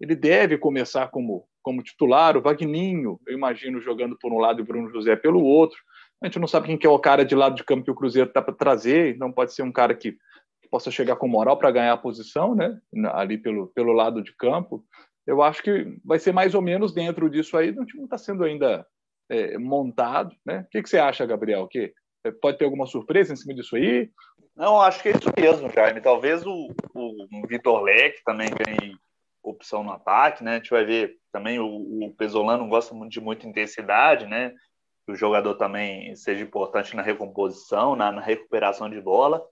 ele 0.00 0.14
deve 0.14 0.58
começar 0.58 1.08
como, 1.08 1.46
como 1.62 1.82
titular. 1.82 2.36
O 2.36 2.42
Vagninho, 2.42 3.18
eu 3.26 3.34
imagino, 3.34 3.80
jogando 3.80 4.16
por 4.18 4.32
um 4.32 4.38
lado 4.38 4.60
e 4.60 4.62
o 4.62 4.66
Bruno 4.66 4.90
José 4.90 5.16
pelo 5.16 5.42
outro. 5.42 5.78
A 6.22 6.26
gente 6.26 6.38
não 6.38 6.48
sabe 6.48 6.66
quem 6.66 6.78
que 6.78 6.86
é 6.86 6.90
o 6.90 6.98
cara 6.98 7.24
de 7.24 7.34
lado 7.34 7.54
de 7.54 7.64
campo 7.64 7.84
que 7.84 7.90
o 7.90 7.94
Cruzeiro 7.94 8.28
está 8.28 8.42
para 8.42 8.54
trazer, 8.54 9.14
então 9.14 9.32
pode 9.32 9.54
ser 9.54 9.62
um 9.62 9.72
cara 9.72 9.94
que, 9.94 10.12
que 10.12 10.68
possa 10.70 10.90
chegar 10.90 11.16
com 11.16 11.28
moral 11.28 11.56
para 11.56 11.70
ganhar 11.70 11.92
a 11.92 11.98
posição, 11.98 12.54
né? 12.54 12.78
Ali 13.12 13.38
pelo, 13.38 13.68
pelo 13.68 13.92
lado 13.92 14.22
de 14.22 14.34
campo. 14.36 14.84
Eu 15.26 15.42
acho 15.42 15.62
que 15.62 15.96
vai 16.04 16.18
ser 16.18 16.32
mais 16.32 16.54
ou 16.54 16.62
menos 16.62 16.92
dentro 16.92 17.30
disso 17.30 17.56
aí. 17.56 17.70
O 17.70 17.84
time 17.84 17.98
não 17.98 18.04
está 18.04 18.18
sendo 18.18 18.42
ainda 18.44 18.84
é, 19.30 19.58
montado, 19.58 20.34
né? 20.44 20.60
O 20.60 20.70
que, 20.70 20.82
que 20.82 20.88
você 20.88 20.98
acha, 20.98 21.26
Gabriel? 21.26 21.68
Que 21.68 21.92
pode 22.32 22.58
ter 22.58 22.64
alguma 22.64 22.86
surpresa 22.86 23.32
em 23.32 23.36
cima 23.36 23.54
disso 23.54 23.76
aí? 23.76 24.10
Não, 24.56 24.80
acho 24.80 25.02
que 25.02 25.08
é 25.08 25.12
isso 25.12 25.30
mesmo, 25.38 25.70
Jaime. 25.70 26.00
Talvez 26.00 26.44
o, 26.44 26.68
o 26.94 27.46
Vitor 27.46 27.80
Leque 27.82 28.22
também 28.24 28.48
ganhe 28.50 28.96
opção 29.42 29.82
no 29.82 29.92
ataque, 29.92 30.42
né? 30.42 30.52
A 30.52 30.56
gente 30.56 30.70
vai 30.70 30.84
ver 30.84 31.16
também 31.32 31.58
o, 31.58 31.66
o 32.04 32.14
Pesolano 32.14 32.68
gosta 32.68 32.94
muito 32.94 33.12
de 33.12 33.20
muita 33.20 33.46
intensidade, 33.46 34.26
né? 34.26 34.52
Que 35.06 35.12
o 35.12 35.16
jogador 35.16 35.54
também 35.54 36.14
seja 36.16 36.42
importante 36.42 36.94
na 36.96 37.02
recomposição, 37.02 37.94
na, 37.96 38.10
na 38.10 38.20
recuperação 38.20 38.90
de 38.90 39.00
bola. 39.00 39.42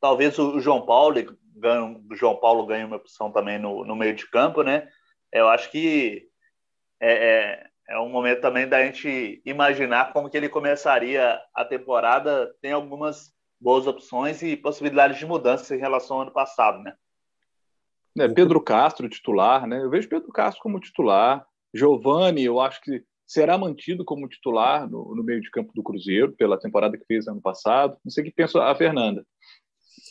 Talvez 0.00 0.38
o, 0.38 0.58
João 0.60 0.84
Paulo 0.84 1.14
ganhe, 1.54 2.02
João 2.12 2.36
Paulo 2.36 2.66
ganhe 2.66 2.84
uma 2.84 2.96
opção 2.96 3.30
também 3.30 3.58
no, 3.58 3.84
no 3.84 3.96
meio 3.96 4.14
de 4.14 4.28
campo, 4.28 4.62
né? 4.62 4.88
Eu 5.32 5.48
acho 5.48 5.70
que 5.70 6.28
é, 7.00 7.12
é, 7.12 7.66
é 7.88 7.98
um 8.00 8.08
momento 8.08 8.40
também 8.40 8.68
da 8.68 8.84
gente 8.84 9.40
imaginar 9.44 10.12
como 10.12 10.28
que 10.28 10.36
ele 10.36 10.48
começaria 10.48 11.40
a 11.54 11.64
temporada. 11.64 12.52
Tem 12.60 12.72
algumas 12.72 13.32
boas 13.60 13.86
opções 13.86 14.42
e 14.42 14.56
possibilidades 14.56 15.18
de 15.18 15.26
mudança 15.26 15.74
em 15.74 15.78
relação 15.78 16.16
ao 16.16 16.22
ano 16.22 16.32
passado, 16.32 16.82
né? 16.82 16.94
É, 18.18 18.28
Pedro 18.28 18.60
Castro, 18.60 19.08
titular, 19.08 19.66
né? 19.66 19.82
Eu 19.82 19.90
vejo 19.90 20.08
Pedro 20.08 20.32
Castro 20.32 20.62
como 20.62 20.80
titular. 20.80 21.46
Giovani, 21.72 22.44
eu 22.44 22.58
acho 22.60 22.80
que 22.80 23.04
será 23.26 23.58
mantido 23.58 24.04
como 24.04 24.28
titular 24.28 24.88
no, 24.88 25.14
no, 25.14 25.22
meio 25.22 25.40
de 25.40 25.50
campo 25.50 25.72
do 25.74 25.82
Cruzeiro, 25.82 26.32
pela 26.32 26.58
temporada 26.58 26.96
que 26.96 27.04
fez 27.04 27.28
ano 27.28 27.40
passado. 27.40 27.96
Não 28.04 28.10
sei 28.10 28.22
o 28.22 28.26
que 28.26 28.32
pensa 28.32 28.62
a 28.62 28.74
Fernanda. 28.74 29.24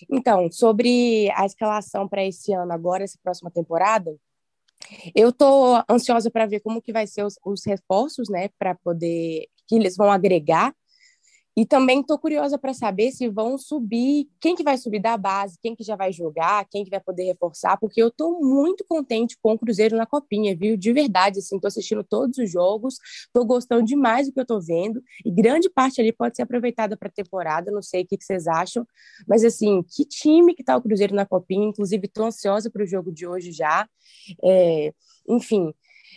Então, 0.09 0.51
sobre 0.51 1.31
a 1.31 1.45
escalação 1.45 2.07
para 2.07 2.23
esse 2.23 2.53
ano 2.53 2.71
agora, 2.71 3.03
essa 3.03 3.17
próxima 3.23 3.49
temporada, 3.49 4.15
eu 5.15 5.29
estou 5.29 5.83
ansiosa 5.89 6.29
para 6.29 6.45
ver 6.45 6.59
como 6.59 6.81
que 6.81 6.93
vai 6.93 7.07
ser 7.07 7.23
os, 7.23 7.39
os 7.45 7.65
reforços, 7.65 8.29
né, 8.29 8.49
para 8.57 8.75
poder 8.75 9.47
que 9.67 9.75
eles 9.75 9.95
vão 9.95 10.11
agregar 10.11 10.73
e 11.55 11.65
também 11.65 12.01
estou 12.01 12.19
curiosa 12.19 12.57
para 12.57 12.73
saber 12.73 13.11
se 13.11 13.29
vão 13.29 13.57
subir, 13.57 14.27
quem 14.41 14.55
que 14.55 14.63
vai 14.63 14.77
subir 14.77 14.99
da 14.99 15.15
base, 15.15 15.57
quem 15.61 15.73
que 15.73 15.83
já 15.83 15.95
vai 15.95 16.11
jogar, 16.11 16.67
quem 16.69 16.83
que 16.83 16.89
vai 16.89 16.99
poder 16.99 17.23
reforçar, 17.23 17.77
porque 17.77 18.01
eu 18.01 18.09
estou 18.09 18.41
muito 18.41 18.83
contente 18.83 19.37
com 19.41 19.53
o 19.53 19.57
Cruzeiro 19.57 19.95
na 19.95 20.05
Copinha, 20.05 20.55
viu? 20.55 20.75
De 20.75 20.91
verdade, 20.91 21.39
assim, 21.39 21.55
estou 21.55 21.69
assistindo 21.69 22.03
todos 22.03 22.37
os 22.37 22.51
jogos, 22.51 22.95
estou 23.25 23.45
gostando 23.45 23.85
demais 23.85 24.27
do 24.27 24.33
que 24.33 24.39
eu 24.39 24.43
estou 24.43 24.61
vendo, 24.61 25.01
e 25.25 25.31
grande 25.31 25.69
parte 25.69 26.01
ali 26.01 26.11
pode 26.11 26.35
ser 26.35 26.41
aproveitada 26.41 26.97
para 26.97 27.07
a 27.07 27.11
temporada, 27.11 27.71
não 27.71 27.81
sei 27.81 28.03
o 28.03 28.07
que, 28.07 28.17
que, 28.17 28.25
vocês 28.25 28.47
acham, 28.47 28.85
mas 29.25 29.45
assim, 29.45 29.81
que 29.83 30.03
time 30.03 30.53
que 30.53 30.61
está 30.61 30.75
o 30.75 30.81
Cruzeiro 30.81 31.15
na 31.15 31.25
Copinha, 31.25 31.67
inclusive 31.67 32.05
estou 32.05 32.25
ansiosa 32.25 32.69
para 32.69 32.83
o 32.83 32.87
jogo 32.87 33.13
de 33.13 33.25
hoje 33.25 33.53
já, 33.53 33.87
é, 34.43 34.93
enfim, 35.27 35.73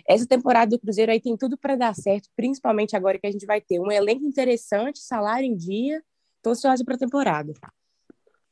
essa 0.07 0.27
temporada 0.27 0.71
do 0.71 0.81
Cruzeiro 0.81 1.11
aí 1.13 1.21
tem 1.21 1.37
tudo 1.37 1.57
para 1.57 1.77
dar 1.77 1.95
certo, 1.95 2.29
principalmente 2.37 2.97
agora 2.97 3.19
que 3.19 3.27
a 3.27 3.31
gente 3.31 3.47
vai 3.47 3.61
ter 3.61 3.81
um 3.81 3.91
elenco 3.91 4.25
interessante, 4.25 4.99
salário 4.99 5.47
em 5.47 5.57
dia. 5.57 6.03
Estou 6.37 6.53
ansiosa 6.53 6.85
para 6.85 6.95
a 6.95 6.99
temporada. 6.99 7.53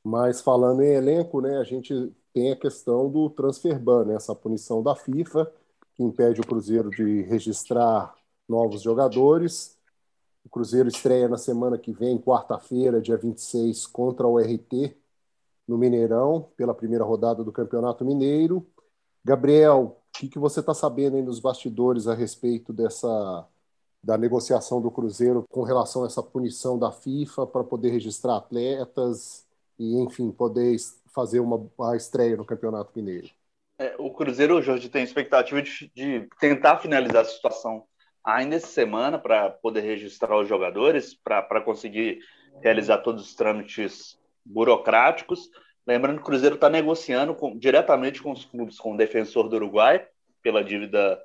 Mas 0.02 0.40
falando 0.40 0.82
em 0.82 0.94
elenco, 0.94 1.40
né, 1.40 1.58
a 1.58 1.64
gente 1.64 2.12
tem 2.32 2.52
a 2.52 2.56
questão 2.56 3.10
do 3.10 3.30
transfer 3.30 3.78
ban, 3.78 4.04
né, 4.04 4.14
essa 4.14 4.34
punição 4.34 4.82
da 4.82 4.94
FIFA 4.94 5.50
que 5.94 6.02
impede 6.02 6.40
o 6.40 6.46
Cruzeiro 6.46 6.90
de 6.90 7.22
registrar 7.22 8.14
novos 8.48 8.82
jogadores. 8.82 9.76
O 10.44 10.48
Cruzeiro 10.48 10.88
estreia 10.88 11.28
na 11.28 11.38
semana 11.38 11.78
que 11.78 11.92
vem, 11.92 12.18
quarta-feira, 12.18 13.00
dia 13.00 13.16
26, 13.16 13.86
contra 13.86 14.26
o 14.26 14.38
RT 14.38 14.96
no 15.66 15.76
Mineirão, 15.76 16.50
pela 16.56 16.74
primeira 16.74 17.04
rodada 17.04 17.42
do 17.42 17.50
Campeonato 17.50 18.04
Mineiro. 18.04 18.64
Gabriel, 19.24 20.00
o 20.16 20.20
que, 20.20 20.28
que 20.28 20.38
você 20.38 20.60
está 20.60 20.72
sabendo 20.72 21.16
aí 21.16 21.22
nos 21.22 21.38
bastidores 21.38 22.06
a 22.06 22.14
respeito 22.14 22.72
dessa 22.72 23.46
da 24.02 24.16
negociação 24.16 24.80
do 24.80 24.90
Cruzeiro 24.90 25.44
com 25.50 25.64
relação 25.64 26.04
a 26.04 26.06
essa 26.06 26.22
punição 26.22 26.78
da 26.78 26.92
FIFA 26.92 27.44
para 27.44 27.64
poder 27.64 27.90
registrar 27.90 28.36
atletas 28.36 29.44
e, 29.76 29.98
enfim, 29.98 30.30
poder 30.30 30.76
fazer 31.12 31.40
uma 31.40 31.68
a 31.90 31.96
estreia 31.96 32.36
no 32.36 32.44
Campeonato 32.44 32.92
Mineiro? 32.94 33.28
É, 33.78 33.96
o 33.98 34.12
Cruzeiro, 34.12 34.62
Jorge, 34.62 34.88
tem 34.88 35.02
expectativa 35.02 35.60
de, 35.60 35.90
de 35.92 36.28
tentar 36.38 36.78
finalizar 36.78 37.22
a 37.22 37.24
situação 37.24 37.84
ainda 38.24 38.56
essa 38.56 38.68
semana 38.68 39.18
para 39.18 39.50
poder 39.50 39.80
registrar 39.80 40.38
os 40.38 40.48
jogadores, 40.48 41.12
para 41.12 41.60
conseguir 41.60 42.20
realizar 42.62 42.98
todos 42.98 43.24
os 43.24 43.34
trâmites 43.34 44.16
burocráticos. 44.44 45.50
Lembrando 45.86 46.16
que 46.16 46.22
o 46.22 46.26
Cruzeiro 46.26 46.56
está 46.56 46.68
negociando 46.68 47.34
com, 47.34 47.56
diretamente 47.56 48.20
com 48.20 48.32
os 48.32 48.44
clubes, 48.44 48.78
com 48.78 48.94
o 48.94 48.96
defensor 48.96 49.48
do 49.48 49.56
Uruguai, 49.56 50.04
pela 50.42 50.64
dívida 50.64 51.22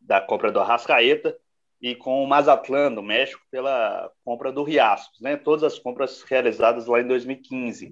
da 0.00 0.20
compra 0.20 0.50
do 0.50 0.58
Arrascaeta, 0.58 1.36
e 1.80 1.94
com 1.94 2.24
o 2.24 2.26
Mazatlan, 2.26 2.92
do 2.92 3.02
México, 3.02 3.44
pela 3.50 4.10
compra 4.24 4.50
do 4.50 4.64
Riascos. 4.64 5.20
Né? 5.20 5.36
Todas 5.36 5.62
as 5.62 5.78
compras 5.78 6.22
realizadas 6.22 6.86
lá 6.86 7.00
em 7.00 7.06
2015. 7.06 7.88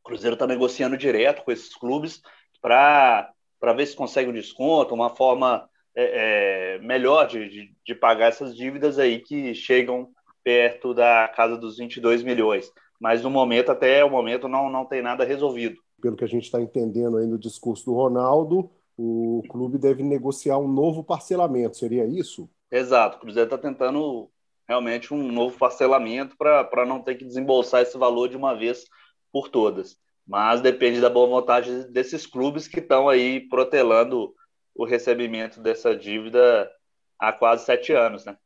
O 0.00 0.02
Cruzeiro 0.02 0.34
está 0.34 0.46
negociando 0.46 0.96
direto 0.96 1.42
com 1.44 1.52
esses 1.52 1.74
clubes 1.76 2.20
para 2.60 3.32
ver 3.76 3.86
se 3.86 3.94
consegue 3.94 4.30
um 4.30 4.34
desconto, 4.34 4.94
uma 4.94 5.10
forma 5.10 5.68
é, 5.94 6.76
é, 6.76 6.78
melhor 6.78 7.26
de, 7.26 7.48
de, 7.48 7.74
de 7.86 7.94
pagar 7.94 8.28
essas 8.28 8.56
dívidas 8.56 8.98
aí 8.98 9.20
que 9.20 9.54
chegam 9.54 10.10
perto 10.42 10.92
da 10.92 11.28
casa 11.28 11.56
dos 11.56 11.76
22 11.76 12.22
milhões 12.24 12.72
mas 13.02 13.20
no 13.20 13.28
momento, 13.28 13.72
até 13.72 14.04
o 14.04 14.08
momento, 14.08 14.46
não, 14.46 14.70
não 14.70 14.84
tem 14.84 15.02
nada 15.02 15.24
resolvido. 15.24 15.76
Pelo 16.00 16.14
que 16.14 16.22
a 16.22 16.28
gente 16.28 16.44
está 16.44 16.60
entendendo 16.60 17.16
aí 17.16 17.26
no 17.26 17.36
discurso 17.36 17.84
do 17.86 17.94
Ronaldo, 17.94 18.70
o 18.96 19.42
clube 19.48 19.76
deve 19.76 20.04
negociar 20.04 20.56
um 20.58 20.68
novo 20.68 21.02
parcelamento, 21.02 21.76
seria 21.76 22.06
isso? 22.06 22.48
Exato, 22.70 23.16
o 23.16 23.20
Cruzeiro 23.20 23.48
está 23.52 23.58
tentando 23.58 24.30
realmente 24.68 25.12
um 25.12 25.32
novo 25.32 25.58
parcelamento 25.58 26.36
para 26.36 26.86
não 26.86 27.02
ter 27.02 27.16
que 27.16 27.24
desembolsar 27.24 27.82
esse 27.82 27.98
valor 27.98 28.28
de 28.28 28.36
uma 28.36 28.54
vez 28.54 28.84
por 29.32 29.48
todas. 29.48 29.96
Mas 30.24 30.60
depende 30.60 31.00
da 31.00 31.10
boa 31.10 31.26
vontade 31.26 31.88
desses 31.88 32.24
clubes 32.24 32.68
que 32.68 32.78
estão 32.78 33.08
aí 33.08 33.40
protelando 33.48 34.32
o 34.76 34.84
recebimento 34.84 35.60
dessa 35.60 35.96
dívida 35.96 36.70
há 37.18 37.32
quase 37.32 37.64
sete 37.64 37.92
anos, 37.92 38.24
né? 38.24 38.36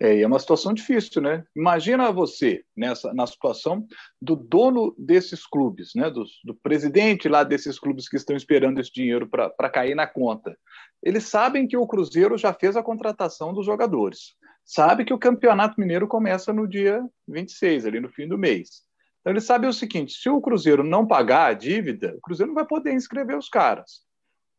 É, 0.00 0.20
é 0.20 0.26
uma 0.26 0.38
situação 0.38 0.72
difícil, 0.72 1.22
né? 1.22 1.44
Imagina 1.54 2.10
você 2.10 2.64
nessa 2.76 3.12
na 3.14 3.26
situação 3.26 3.86
do 4.20 4.36
dono 4.36 4.94
desses 4.98 5.46
clubes, 5.46 5.90
né? 5.94 6.10
Do, 6.10 6.24
do 6.44 6.54
presidente 6.54 7.28
lá 7.28 7.44
desses 7.44 7.78
clubes 7.78 8.08
que 8.08 8.16
estão 8.16 8.36
esperando 8.36 8.80
esse 8.80 8.92
dinheiro 8.92 9.28
para 9.28 9.70
cair 9.70 9.94
na 9.94 10.06
conta. 10.06 10.56
Eles 11.02 11.24
sabem 11.24 11.66
que 11.66 11.76
o 11.76 11.86
Cruzeiro 11.86 12.38
já 12.38 12.52
fez 12.52 12.76
a 12.76 12.82
contratação 12.82 13.52
dos 13.52 13.66
jogadores. 13.66 14.34
Sabe 14.64 15.04
que 15.04 15.12
o 15.12 15.18
Campeonato 15.18 15.80
Mineiro 15.80 16.06
começa 16.06 16.52
no 16.52 16.68
dia 16.68 17.02
26, 17.26 17.86
ali 17.86 18.00
no 18.00 18.08
fim 18.08 18.28
do 18.28 18.38
mês. 18.38 18.82
Então 19.20 19.32
eles 19.32 19.44
sabem 19.44 19.68
o 19.68 19.72
seguinte: 19.72 20.12
se 20.12 20.28
o 20.28 20.40
Cruzeiro 20.40 20.84
não 20.84 21.06
pagar 21.06 21.46
a 21.46 21.54
dívida, 21.54 22.14
o 22.16 22.20
Cruzeiro 22.20 22.48
não 22.48 22.54
vai 22.54 22.66
poder 22.66 22.92
inscrever 22.92 23.36
os 23.36 23.48
caras. 23.48 24.02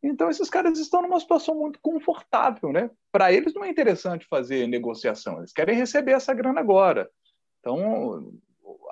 Então, 0.06 0.28
esses 0.28 0.50
caras 0.50 0.78
estão 0.78 1.00
numa 1.00 1.18
situação 1.18 1.54
muito 1.54 1.78
confortável, 1.80 2.70
né? 2.70 2.90
Para 3.10 3.32
eles 3.32 3.54
não 3.54 3.64
é 3.64 3.70
interessante 3.70 4.26
fazer 4.28 4.66
negociação, 4.66 5.38
eles 5.38 5.50
querem 5.50 5.74
receber 5.74 6.12
essa 6.12 6.34
grana 6.34 6.60
agora. 6.60 7.08
Então, 7.58 8.30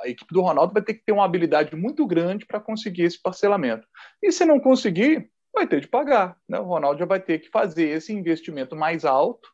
a 0.01 0.09
equipe 0.09 0.33
do 0.33 0.41
Ronaldo 0.41 0.73
vai 0.73 0.83
ter 0.83 0.95
que 0.95 1.05
ter 1.05 1.13
uma 1.13 1.27
habilidade 1.27 1.77
muito 1.77 2.07
grande 2.07 2.47
para 2.47 2.59
conseguir 2.59 3.03
esse 3.03 3.21
parcelamento. 3.21 3.87
E 4.23 4.33
se 4.33 4.47
não 4.47 4.59
conseguir, 4.59 5.31
vai 5.53 5.67
ter 5.67 5.83
de 5.83 5.89
pagar. 5.89 6.35
Né? 6.49 6.59
O 6.59 6.65
Ronaldo 6.65 6.99
já 6.99 7.05
vai 7.05 7.21
ter 7.21 7.41
que 7.41 7.51
fazer 7.51 7.91
esse 7.91 8.11
investimento 8.11 8.75
mais 8.75 9.05
alto, 9.05 9.47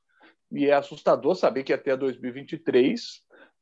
e 0.52 0.66
é 0.66 0.74
assustador 0.74 1.34
saber 1.34 1.64
que 1.64 1.72
até 1.72 1.96
2023 1.96 3.00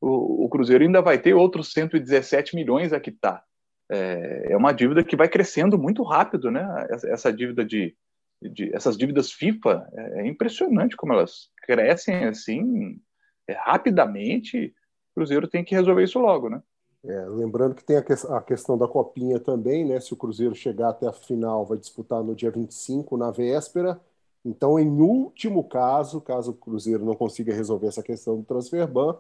o, 0.02 0.44
o 0.44 0.48
Cruzeiro 0.50 0.84
ainda 0.84 1.00
vai 1.00 1.18
ter 1.18 1.32
outros 1.32 1.72
117 1.72 2.54
milhões 2.54 2.92
a 2.92 3.00
quitar 3.00 3.42
é, 3.90 4.52
é 4.52 4.56
uma 4.56 4.72
dívida 4.72 5.04
que 5.04 5.16
vai 5.16 5.28
crescendo 5.28 5.78
muito 5.78 6.02
rápido, 6.02 6.50
né? 6.50 6.86
Essa, 6.90 7.08
essa 7.08 7.32
dívida 7.32 7.64
de, 7.64 7.96
de, 8.42 8.74
essas 8.74 8.96
dívidas 8.96 9.32
FIFA 9.32 9.88
é, 9.92 10.20
é, 10.20 10.26
impressionante 10.26 10.96
como 10.96 11.12
elas 11.12 11.50
crescem 11.62 12.24
assim 12.24 13.00
é, 13.48 13.52
rapidamente. 13.54 14.74
O 15.12 15.20
Cruzeiro 15.20 15.48
tem 15.48 15.64
que 15.64 15.74
resolver 15.74 16.04
isso 16.04 16.18
logo, 16.18 16.48
né? 16.48 16.62
É, 17.04 17.24
lembrando 17.26 17.74
que 17.74 17.84
tem 17.84 17.96
a, 17.96 18.02
que, 18.02 18.12
a, 18.12 18.40
questão 18.40 18.76
da 18.76 18.88
copinha 18.88 19.38
também, 19.38 19.84
né? 19.84 20.00
Se 20.00 20.12
o 20.12 20.16
Cruzeiro 20.16 20.54
chegar 20.54 20.90
até 20.90 21.06
a 21.06 21.12
final, 21.12 21.64
vai 21.64 21.78
disputar 21.78 22.22
no 22.22 22.34
dia 22.34 22.50
25, 22.50 23.16
na 23.16 23.30
véspera. 23.30 24.00
Então, 24.44 24.78
em 24.78 25.00
último 25.00 25.64
caso, 25.64 26.20
caso 26.20 26.52
o 26.52 26.54
Cruzeiro 26.54 27.04
não 27.04 27.14
consiga 27.14 27.54
resolver 27.54 27.88
essa 27.88 28.02
questão 28.02 28.36
do 28.38 28.44
transfer 28.44 28.86
ban, 28.86 29.16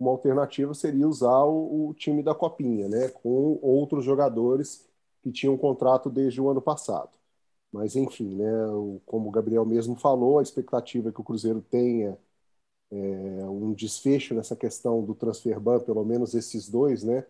uma 0.00 0.10
alternativa 0.12 0.74
seria 0.74 1.06
usar 1.06 1.44
o, 1.44 1.90
o 1.90 1.94
time 1.94 2.22
da 2.22 2.34
copinha, 2.34 2.88
né? 2.88 3.08
Com 3.08 3.58
outros 3.62 4.04
jogadores 4.04 4.88
que 5.22 5.30
tinham 5.30 5.56
contrato 5.58 6.08
desde 6.10 6.40
o 6.40 6.48
ano 6.50 6.62
passado. 6.62 7.10
Mas, 7.72 7.94
enfim, 7.96 8.34
né? 8.36 8.50
como 9.06 9.28
o 9.28 9.32
Gabriel 9.32 9.64
mesmo 9.66 9.96
falou, 9.96 10.38
a 10.38 10.42
expectativa 10.42 11.10
é 11.10 11.12
que 11.12 11.20
o 11.20 11.24
Cruzeiro 11.24 11.60
tenha 11.62 12.18
é, 12.90 12.96
um 13.48 13.72
desfecho 13.74 14.34
nessa 14.34 14.56
questão 14.56 15.04
do 15.04 15.14
transfer 15.14 15.60
ban, 15.60 15.80
pelo 15.80 16.04
menos 16.04 16.34
esses 16.34 16.68
dois, 16.68 17.04
né? 17.04 17.26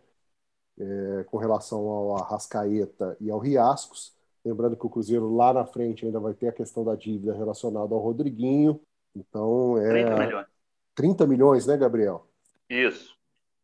É, 0.79 1.25
com 1.25 1.37
relação 1.37 1.81
ao 1.89 2.17
Arrascaeta 2.17 3.17
e 3.21 3.31
ao 3.31 3.39
Riascos. 3.39 4.15
Lembrando 4.45 4.77
que 4.77 4.87
o 4.87 4.91
Cruzeiro 4.91 5.35
lá 5.35 5.53
na 5.53 5.67
frente 5.67 6.07
ainda 6.07 6.19
vai 6.21 6.33
ter 6.33 6.49
a 6.49 6.53
questão 6.53 6.85
da 6.85 6.95
dívida 6.95 7.35
relacionada 7.35 7.95
ao 7.95 8.01
Rodriguinho. 8.01 8.81
Então 9.15 9.77
é. 9.77 9.91
30 9.91 10.17
milhões. 10.17 10.47
30 10.95 11.27
milhões, 11.27 11.67
né, 11.67 11.77
Gabriel? 11.77 12.30
Isso. 12.71 13.15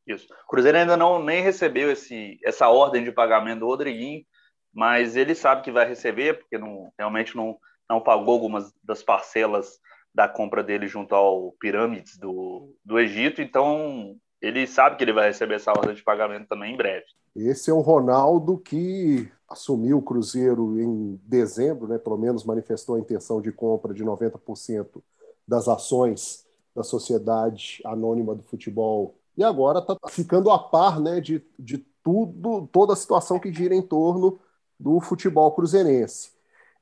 Isso. 0.06 0.26
O 0.44 0.48
Cruzeiro 0.48 0.78
ainda 0.78 0.96
não 0.96 1.22
nem 1.22 1.42
recebeu 1.42 1.90
esse, 1.90 2.38
essa 2.44 2.68
ordem 2.68 3.02
de 3.02 3.10
pagamento 3.10 3.60
do 3.60 3.66
Rodriguinho, 3.66 4.24
mas 4.72 5.16
ele 5.16 5.34
sabe 5.34 5.62
que 5.62 5.72
vai 5.72 5.88
receber, 5.88 6.38
porque 6.38 6.58
não, 6.58 6.92
realmente 6.98 7.36
não, 7.36 7.56
não 7.88 8.00
pagou 8.00 8.34
algumas 8.34 8.72
das 8.84 9.02
parcelas 9.02 9.78
da 10.14 10.28
compra 10.28 10.62
dele 10.62 10.86
junto 10.86 11.14
ao 11.14 11.52
Pirâmides 11.52 12.18
do, 12.18 12.74
do 12.84 12.98
Egito, 12.98 13.42
então 13.42 14.16
ele 14.40 14.66
sabe 14.66 14.96
que 14.96 15.04
ele 15.04 15.12
vai 15.12 15.28
receber 15.28 15.56
essa 15.56 15.72
ordem 15.72 15.94
de 15.94 16.02
pagamento 16.02 16.46
também 16.46 16.74
em 16.74 16.76
breve. 16.76 17.06
Esse 17.34 17.70
é 17.70 17.74
o 17.74 17.80
Ronaldo 17.80 18.58
que 18.58 19.30
assumiu 19.48 19.98
o 19.98 20.02
Cruzeiro 20.02 20.80
em 20.80 21.20
dezembro, 21.24 21.88
né, 21.88 21.98
pelo 21.98 22.16
menos 22.16 22.44
manifestou 22.44 22.94
a 22.94 23.00
intenção 23.00 23.40
de 23.40 23.52
compra 23.52 23.92
de 23.92 24.04
90% 24.04 25.02
das 25.46 25.68
ações 25.68 26.45
da 26.76 26.84
Sociedade 26.84 27.80
Anônima 27.84 28.34
do 28.34 28.42
Futebol 28.42 29.14
e 29.36 29.42
agora 29.42 29.78
está 29.78 29.96
ficando 30.08 30.50
a 30.50 30.58
par 30.58 31.00
né, 31.00 31.20
de, 31.20 31.42
de 31.58 31.78
tudo, 32.02 32.68
toda 32.70 32.92
a 32.92 32.96
situação 32.96 33.38
que 33.38 33.52
gira 33.52 33.74
em 33.74 33.82
torno 33.82 34.38
do 34.78 35.00
futebol 35.00 35.50
cruzeirense. 35.52 36.32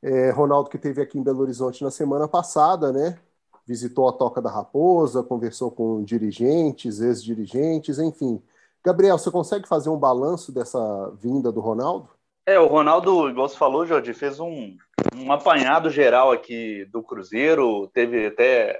É, 0.02 0.30
Ronaldo, 0.30 0.68
que 0.68 0.76
teve 0.76 1.00
aqui 1.00 1.18
em 1.18 1.22
Belo 1.22 1.40
Horizonte 1.40 1.82
na 1.82 1.90
semana 1.90 2.28
passada, 2.28 2.92
né? 2.92 3.18
Visitou 3.66 4.08
a 4.08 4.12
Toca 4.12 4.42
da 4.42 4.50
Raposa, 4.50 5.22
conversou 5.22 5.70
com 5.70 6.02
dirigentes, 6.02 7.00
ex-dirigentes, 7.00 7.98
enfim. 7.98 8.42
Gabriel, 8.84 9.16
você 9.16 9.30
consegue 9.30 9.66
fazer 9.66 9.88
um 9.88 9.96
balanço 9.96 10.52
dessa 10.52 11.10
vinda 11.18 11.50
do 11.50 11.60
Ronaldo? 11.60 12.10
É, 12.44 12.60
o 12.60 12.66
Ronaldo, 12.66 13.30
igual 13.30 13.48
você 13.48 13.56
falou, 13.56 13.86
Jorge, 13.86 14.12
fez 14.12 14.38
um, 14.38 14.76
um 15.16 15.32
apanhado 15.32 15.88
geral 15.88 16.30
aqui 16.30 16.84
do 16.92 17.02
Cruzeiro, 17.02 17.88
teve 17.94 18.26
até 18.26 18.78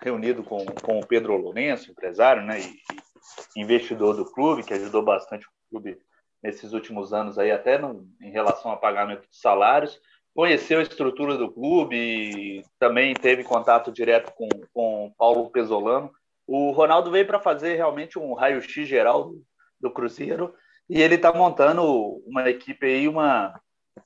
reunido 0.00 0.42
com, 0.42 0.64
com 0.66 0.98
o 0.98 1.06
Pedro 1.06 1.36
Lourenço, 1.36 1.90
empresário, 1.90 2.42
né, 2.42 2.60
e, 2.60 3.60
investidor 3.60 4.16
do 4.16 4.24
clube, 4.24 4.62
que 4.62 4.74
ajudou 4.74 5.02
bastante 5.02 5.46
o 5.46 5.50
clube 5.70 5.98
nesses 6.42 6.72
últimos 6.72 7.12
anos 7.12 7.38
aí, 7.38 7.50
até 7.50 7.78
no, 7.78 8.08
em 8.20 8.30
relação 8.30 8.72
a 8.72 8.76
pagamento 8.76 9.28
de 9.28 9.36
salários 9.36 10.00
conheceu 10.34 10.78
a 10.78 10.82
estrutura 10.82 11.36
do 11.36 11.50
clube, 11.50 12.64
também 12.78 13.14
teve 13.14 13.44
contato 13.44 13.92
direto 13.92 14.32
com, 14.32 14.48
com 14.72 15.12
Paulo 15.16 15.50
Pesolano. 15.50 16.10
O 16.46 16.70
Ronaldo 16.70 17.10
veio 17.10 17.26
para 17.26 17.40
fazer 17.40 17.76
realmente 17.76 18.18
um 18.18 18.34
raio-x 18.34 18.88
geral 18.88 19.32
do, 19.80 19.90
Cruzeiro 19.90 20.54
e 20.88 21.00
ele 21.00 21.16
está 21.16 21.32
montando 21.32 22.22
uma 22.26 22.48
equipe 22.48 22.86
aí, 22.86 23.08
uma, 23.08 23.60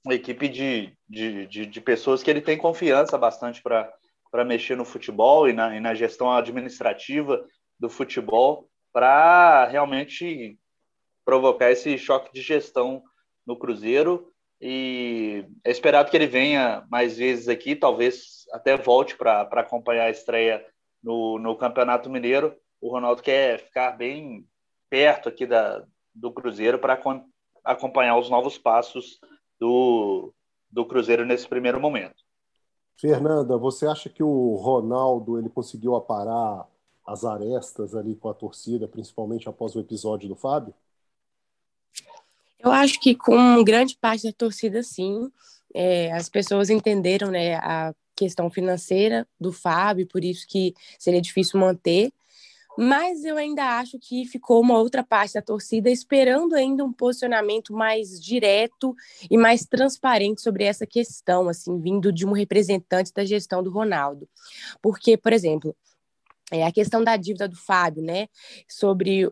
uma 0.05 0.15
equipe 0.15 0.49
de, 0.49 0.93
de, 1.09 1.47
de, 1.47 1.67
de, 1.67 1.81
pessoas 1.81 2.23
que 2.23 2.31
ele 2.31 2.41
tem 2.41 2.57
confiança 2.57 3.17
bastante 3.17 3.63
para 3.63 3.91
mexer 4.45 4.77
no 4.77 4.85
futebol 4.85 5.49
e 5.49 5.53
na, 5.53 5.77
e 5.77 5.81
na 5.81 5.95
gestão 5.95 6.31
administrativa 6.31 7.45
do 7.79 7.89
futebol 7.89 8.69
para 8.93 9.67
realmente 9.67 10.59
provocar 11.25 11.71
esse 11.71 11.99
choque 11.99 12.33
de 12.33 12.41
gestão 12.41 13.03
no 13.47 13.59
Cruzeiro 13.59 14.33
e 14.61 15.45
é 15.65 15.71
esperado 15.71 16.11
que 16.11 16.17
ele 16.17 16.27
venha 16.27 16.87
mais 16.91 17.19
vezes 17.19 17.49
aqui, 17.49 17.77
talvez 17.77 18.47
até 18.53 18.77
volte 18.77 19.17
para 19.17 19.43
acompanhar 19.43 20.05
a 20.05 20.11
estreia 20.11 20.65
no, 21.03 21.39
no 21.39 21.57
Campeonato 21.57 22.09
Mineiro. 22.09 22.57
O 22.81 22.91
Ronaldo 22.91 23.23
quer 23.23 23.61
ficar 23.61 23.93
bem 23.93 24.47
perto 24.89 25.29
aqui 25.29 25.47
da, 25.47 25.85
do 26.15 26.33
Cruzeiro 26.33 26.79
para 26.79 26.99
acompanhar 27.65 28.17
os 28.17 28.31
novos 28.31 28.57
passos 28.57 29.19
do, 29.61 30.33
do 30.71 30.87
Cruzeiro 30.87 31.27
nesse 31.27 31.47
primeiro 31.47 31.81
momento. 31.81 32.26
Fernanda, 32.97 33.59
você 33.59 33.87
acha 33.87 34.09
que 34.09 34.23
o 34.23 34.55
Ronaldo 34.57 35.39
ele 35.39 35.51
conseguiu 35.51 35.95
aparar 35.95 36.67
as 37.07 37.25
arestas 37.25 37.95
ali 37.95 38.17
com 38.17 38.29
a 38.29 38.35
torcida, 38.35 38.89
principalmente 38.89 39.49
após 39.49 39.77
o 39.77 39.81
episódio 39.81 40.29
do 40.29 40.35
Fábio? 40.35 40.75
Eu 42.59 42.73
acho 42.73 42.99
que 42.99 43.15
com 43.15 43.63
grande 43.63 43.97
parte 43.97 44.25
da 44.25 44.33
torcida, 44.33 44.83
sim, 44.83 45.31
é, 45.75 46.11
as 46.13 46.29
pessoas 46.29 46.71
entenderam 46.71 47.31
né, 47.31 47.57
a 47.57 47.95
questão 48.17 48.51
financeira 48.51 49.29
do 49.39 49.53
Fábio, 49.53 50.07
por 50.07 50.25
isso 50.25 50.47
que 50.49 50.75
seria 50.99 51.21
difícil 51.21 51.61
manter. 51.61 52.11
Mas 52.77 53.25
eu 53.25 53.37
ainda 53.37 53.79
acho 53.79 53.99
que 53.99 54.27
ficou 54.27 54.61
uma 54.61 54.79
outra 54.79 55.03
parte 55.03 55.35
da 55.35 55.43
torcida 55.43 55.91
esperando 55.91 56.55
ainda 56.55 56.85
um 56.85 56.93
posicionamento 56.93 57.73
mais 57.73 58.21
direto 58.21 58.95
e 59.31 59.39
mais 59.39 59.65
transparente 59.65 60.43
sobre 60.43 60.65
essa 60.65 60.87
questão, 60.87 61.49
assim, 61.49 61.81
vindo 61.81 62.13
de 62.13 62.27
um 62.27 62.33
representante 62.33 63.13
da 63.13 63.25
gestão 63.25 63.63
do 63.63 63.71
Ronaldo. 63.71 64.29
Porque, 64.83 65.17
por 65.17 65.33
exemplo, 65.33 65.75
é 66.51 66.65
a 66.65 66.73
questão 66.73 67.03
da 67.03 67.17
dívida 67.17 67.49
do 67.49 67.57
Fábio, 67.57 68.03
né? 68.03 68.29
Sobre 68.69 69.27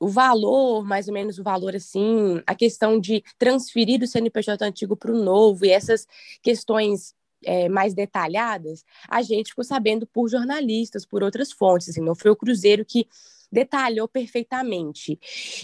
o 0.00 0.08
valor, 0.08 0.84
mais 0.84 1.08
ou 1.08 1.14
menos 1.14 1.38
o 1.38 1.42
valor 1.42 1.76
assim, 1.76 2.42
a 2.46 2.54
questão 2.54 2.98
de 2.98 3.22
transferir 3.38 4.02
o 4.02 4.06
CNPJ 4.06 4.64
antigo 4.64 4.96
para 4.96 5.12
o 5.12 5.22
novo 5.22 5.66
e 5.66 5.70
essas 5.70 6.06
questões 6.42 7.14
é, 7.44 7.68
mais 7.68 7.94
detalhadas, 7.94 8.84
a 9.08 9.22
gente 9.22 9.50
ficou 9.50 9.64
sabendo 9.64 10.06
por 10.06 10.28
jornalistas, 10.28 11.06
por 11.06 11.22
outras 11.22 11.52
fontes, 11.52 11.88
assim, 11.88 12.00
não 12.00 12.14
foi 12.14 12.30
o 12.30 12.36
Cruzeiro 12.36 12.84
que 12.84 13.06
detalhou 13.50 14.06
perfeitamente. 14.06 15.18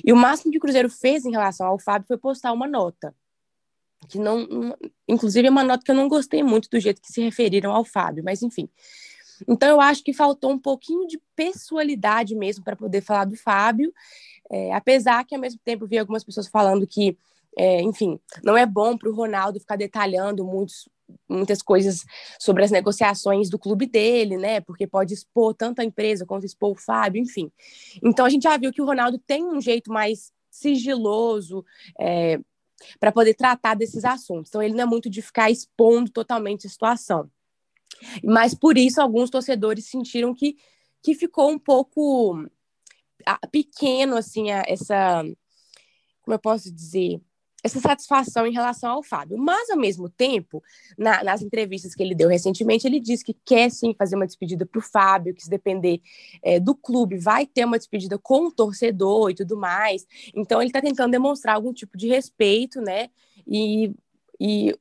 E 0.04 0.12
o 0.12 0.16
máximo 0.16 0.50
que 0.50 0.58
o 0.58 0.60
Cruzeiro 0.60 0.90
fez 0.90 1.24
em 1.24 1.30
relação 1.30 1.66
ao 1.66 1.78
Fábio 1.78 2.08
foi 2.08 2.18
postar 2.18 2.52
uma 2.52 2.66
nota, 2.66 3.14
que 4.08 4.18
não, 4.18 4.76
inclusive 5.08 5.48
é 5.48 5.50
uma 5.50 5.64
nota 5.64 5.84
que 5.84 5.90
eu 5.90 5.94
não 5.94 6.08
gostei 6.08 6.42
muito 6.42 6.68
do 6.68 6.80
jeito 6.80 7.00
que 7.00 7.12
se 7.12 7.20
referiram 7.20 7.72
ao 7.72 7.84
Fábio, 7.84 8.24
mas 8.24 8.42
enfim. 8.42 8.68
Então, 9.46 9.68
eu 9.68 9.80
acho 9.80 10.02
que 10.02 10.12
faltou 10.12 10.50
um 10.50 10.58
pouquinho 10.58 11.06
de 11.06 11.20
pessoalidade 11.34 12.34
mesmo 12.34 12.64
para 12.64 12.76
poder 12.76 13.02
falar 13.02 13.24
do 13.24 13.36
Fábio, 13.36 13.92
é, 14.50 14.72
apesar 14.72 15.24
que, 15.24 15.34
ao 15.34 15.40
mesmo 15.40 15.60
tempo, 15.64 15.86
vi 15.86 15.98
algumas 15.98 16.24
pessoas 16.24 16.46
falando 16.46 16.86
que, 16.86 17.18
é, 17.56 17.82
enfim, 17.82 18.18
não 18.42 18.56
é 18.56 18.64
bom 18.64 18.96
para 18.96 19.10
o 19.10 19.14
Ronaldo 19.14 19.60
ficar 19.60 19.76
detalhando 19.76 20.44
muitos, 20.44 20.88
muitas 21.28 21.62
coisas 21.62 22.04
sobre 22.38 22.64
as 22.64 22.70
negociações 22.70 23.48
do 23.48 23.58
clube 23.58 23.86
dele, 23.86 24.36
né? 24.36 24.60
Porque 24.60 24.86
pode 24.86 25.14
expor 25.14 25.54
tanto 25.54 25.80
a 25.80 25.84
empresa 25.84 26.26
quanto 26.26 26.46
expor 26.46 26.72
o 26.72 26.80
Fábio, 26.80 27.20
enfim. 27.20 27.50
Então, 28.02 28.24
a 28.24 28.30
gente 28.30 28.42
já 28.42 28.56
viu 28.56 28.72
que 28.72 28.82
o 28.82 28.86
Ronaldo 28.86 29.18
tem 29.18 29.44
um 29.44 29.60
jeito 29.60 29.92
mais 29.92 30.32
sigiloso, 30.50 31.64
é, 32.00 32.38
para 32.98 33.12
poder 33.12 33.34
tratar 33.34 33.74
desses 33.74 34.04
assuntos. 34.04 34.50
Então, 34.50 34.62
ele 34.62 34.74
não 34.74 34.84
é 34.84 34.86
muito 34.86 35.08
de 35.08 35.22
ficar 35.22 35.50
expondo 35.50 36.10
totalmente 36.10 36.66
a 36.66 36.70
situação. 36.70 37.30
Mas 38.22 38.54
por 38.54 38.76
isso 38.76 39.00
alguns 39.00 39.30
torcedores 39.30 39.86
sentiram 39.86 40.34
que, 40.34 40.56
que 41.02 41.14
ficou 41.14 41.50
um 41.50 41.58
pouco 41.58 42.46
pequeno 43.50 44.16
assim 44.16 44.50
essa 44.50 45.22
como 46.22 46.34
eu 46.34 46.38
posso 46.38 46.72
dizer 46.72 47.20
essa 47.66 47.80
satisfação 47.80 48.46
em 48.46 48.52
relação 48.52 48.90
ao 48.90 49.02
Fábio. 49.02 49.36
Mas, 49.36 49.68
ao 49.70 49.76
mesmo 49.76 50.08
tempo, 50.08 50.62
na, 50.96 51.22
nas 51.22 51.42
entrevistas 51.42 51.94
que 51.94 52.02
ele 52.02 52.14
deu 52.14 52.28
recentemente, 52.28 52.86
ele 52.86 53.00
disse 53.00 53.24
que 53.24 53.34
quer 53.44 53.70
sim 53.70 53.94
fazer 53.94 54.16
uma 54.16 54.26
despedida 54.26 54.64
para 54.64 54.78
o 54.78 54.82
Fábio, 54.82 55.34
que 55.34 55.42
se 55.42 55.50
depender 55.50 56.00
é, 56.42 56.58
do 56.58 56.74
clube, 56.74 57.18
vai 57.18 57.44
ter 57.44 57.64
uma 57.64 57.78
despedida 57.78 58.18
com 58.18 58.46
o 58.46 58.52
torcedor 58.52 59.30
e 59.30 59.34
tudo 59.34 59.56
mais. 59.56 60.06
Então, 60.34 60.60
ele 60.60 60.70
está 60.70 60.80
tentando 60.80 61.10
demonstrar 61.10 61.56
algum 61.56 61.72
tipo 61.72 61.96
de 61.96 62.08
respeito, 62.08 62.80
né? 62.80 63.10
E, 63.46 63.92
e 64.40 64.74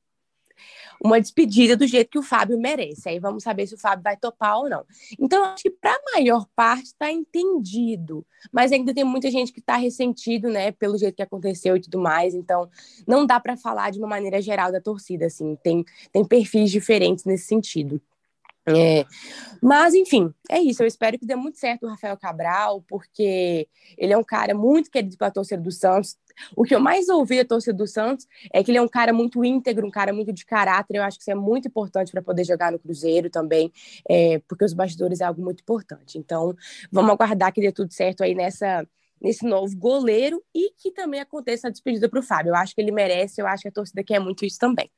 uma 1.04 1.20
despedida 1.20 1.76
do 1.76 1.88
jeito 1.88 2.10
que 2.10 2.20
o 2.20 2.24
Fábio 2.24 2.60
merece. 2.60 3.10
Aí 3.10 3.20
vamos 3.20 3.44
saber 3.44 3.68
se 3.68 3.76
o 3.76 3.78
Fábio 3.78 4.04
vai 4.04 4.18
topar 4.18 4.58
ou 4.58 4.70
não. 4.70 4.86
Então, 5.20 5.44
acho 5.46 5.64
que 5.64 5.70
para 5.70 5.92
a 5.92 6.14
maior 6.14 6.48
parte 6.56 6.86
está 6.86 7.12
entendido, 7.12 8.26
mas 8.52 8.72
ainda 8.72 8.94
tem 8.94 9.04
muita 9.04 9.30
gente 9.30 9.52
que 9.52 9.60
está 9.60 9.76
ressentido, 9.76 10.50
né, 10.50 10.72
pelo 10.72 10.98
jeito 10.98 11.16
que 11.16 11.24
aconteceu 11.24 11.76
e 11.76 11.82
tudo 11.82 12.00
mais. 12.00 12.34
Então, 12.34 12.70
não 13.08 13.26
dá 13.26 13.40
para 13.40 13.58
falar 13.58 13.92
de 13.92 14.00
uma 14.00 14.08
maneira 14.08 14.42
geral 14.42 14.72
da 14.72 14.82
torcida, 14.82 15.26
assim, 15.26 15.56
tem, 15.64 15.86
tem 16.12 16.26
perfis 16.26 16.72
diferentes 16.72 17.26
nesse 17.26 17.46
sentido. 17.46 18.02
É, 18.68 19.06
mas, 19.62 19.94
enfim, 19.94 20.34
é 20.50 20.60
isso. 20.60 20.82
Eu 20.82 20.88
espero 20.88 21.20
que 21.20 21.26
dê 21.26 21.36
muito 21.36 21.60
certo 21.60 21.86
o 21.86 21.90
Rafael 21.90 22.18
Cabral, 22.18 22.84
porque 22.88 23.68
ele 23.96 24.12
é 24.12 24.18
um 24.18 24.24
cara 24.24 24.56
muito 24.56 24.90
querido 24.90 25.16
pela 25.18 25.30
torcida 25.30 25.62
do 25.62 25.72
Santos. 25.72 26.18
O 26.56 26.64
que 26.64 26.76
eu 26.76 26.80
mais 26.80 27.10
ouvi 27.10 27.38
da 27.38 27.46
torcida 27.46 27.76
do 27.76 27.88
Santos 27.88 28.28
é 28.54 28.64
que 28.64 28.72
ele 28.72 28.78
é 28.78 28.82
um 28.82 28.88
cara 28.88 29.14
muito 29.14 29.44
íntegro, 29.44 29.88
um 29.88 29.92
cara 29.92 30.14
muito 30.14 30.34
de 30.34 30.46
caráter. 30.46 30.98
Eu 30.98 31.04
acho 31.04 31.18
que 31.18 31.24
isso 31.24 31.32
é 31.32 31.36
muito 31.36 31.68
importante 31.68 32.12
para 32.12 32.22
poder 32.22 32.44
jogar 32.44 32.72
no 32.72 32.80
Cruzeiro 32.80 33.30
também, 33.30 33.72
é, 34.10 34.42
porque 34.48 34.66
os 34.66 34.74
bastidores 34.74 35.22
é 35.22 35.26
algo 35.26 35.42
muito 35.42 35.62
importante. 35.62 36.18
Então, 36.18 36.56
vamos 36.92 37.12
aguardar 37.12 37.54
que 37.54 37.62
dê 37.62 37.72
tudo 37.72 37.92
certo 37.92 38.24
aí 38.24 38.36
nessa 38.36 38.86
nesse 39.22 39.46
novo 39.46 39.76
goleiro 39.78 40.44
e 40.54 40.72
que 40.72 40.92
também 40.92 41.20
aconteça 41.20 41.68
a 41.68 41.72
despedida 41.72 42.10
para 42.10 42.20
o 42.20 42.24
Fábio. 42.24 42.52
Eu 42.52 42.56
acho 42.56 42.76
que 42.76 42.82
ele 42.82 42.92
merece, 42.92 43.42
eu 43.42 43.48
acho 43.48 43.64
que 43.64 43.70
a 43.70 43.72
torcida 43.72 44.04
quer 44.04 44.20
muito 44.20 44.46
isso 44.46 44.60
também. 44.60 44.90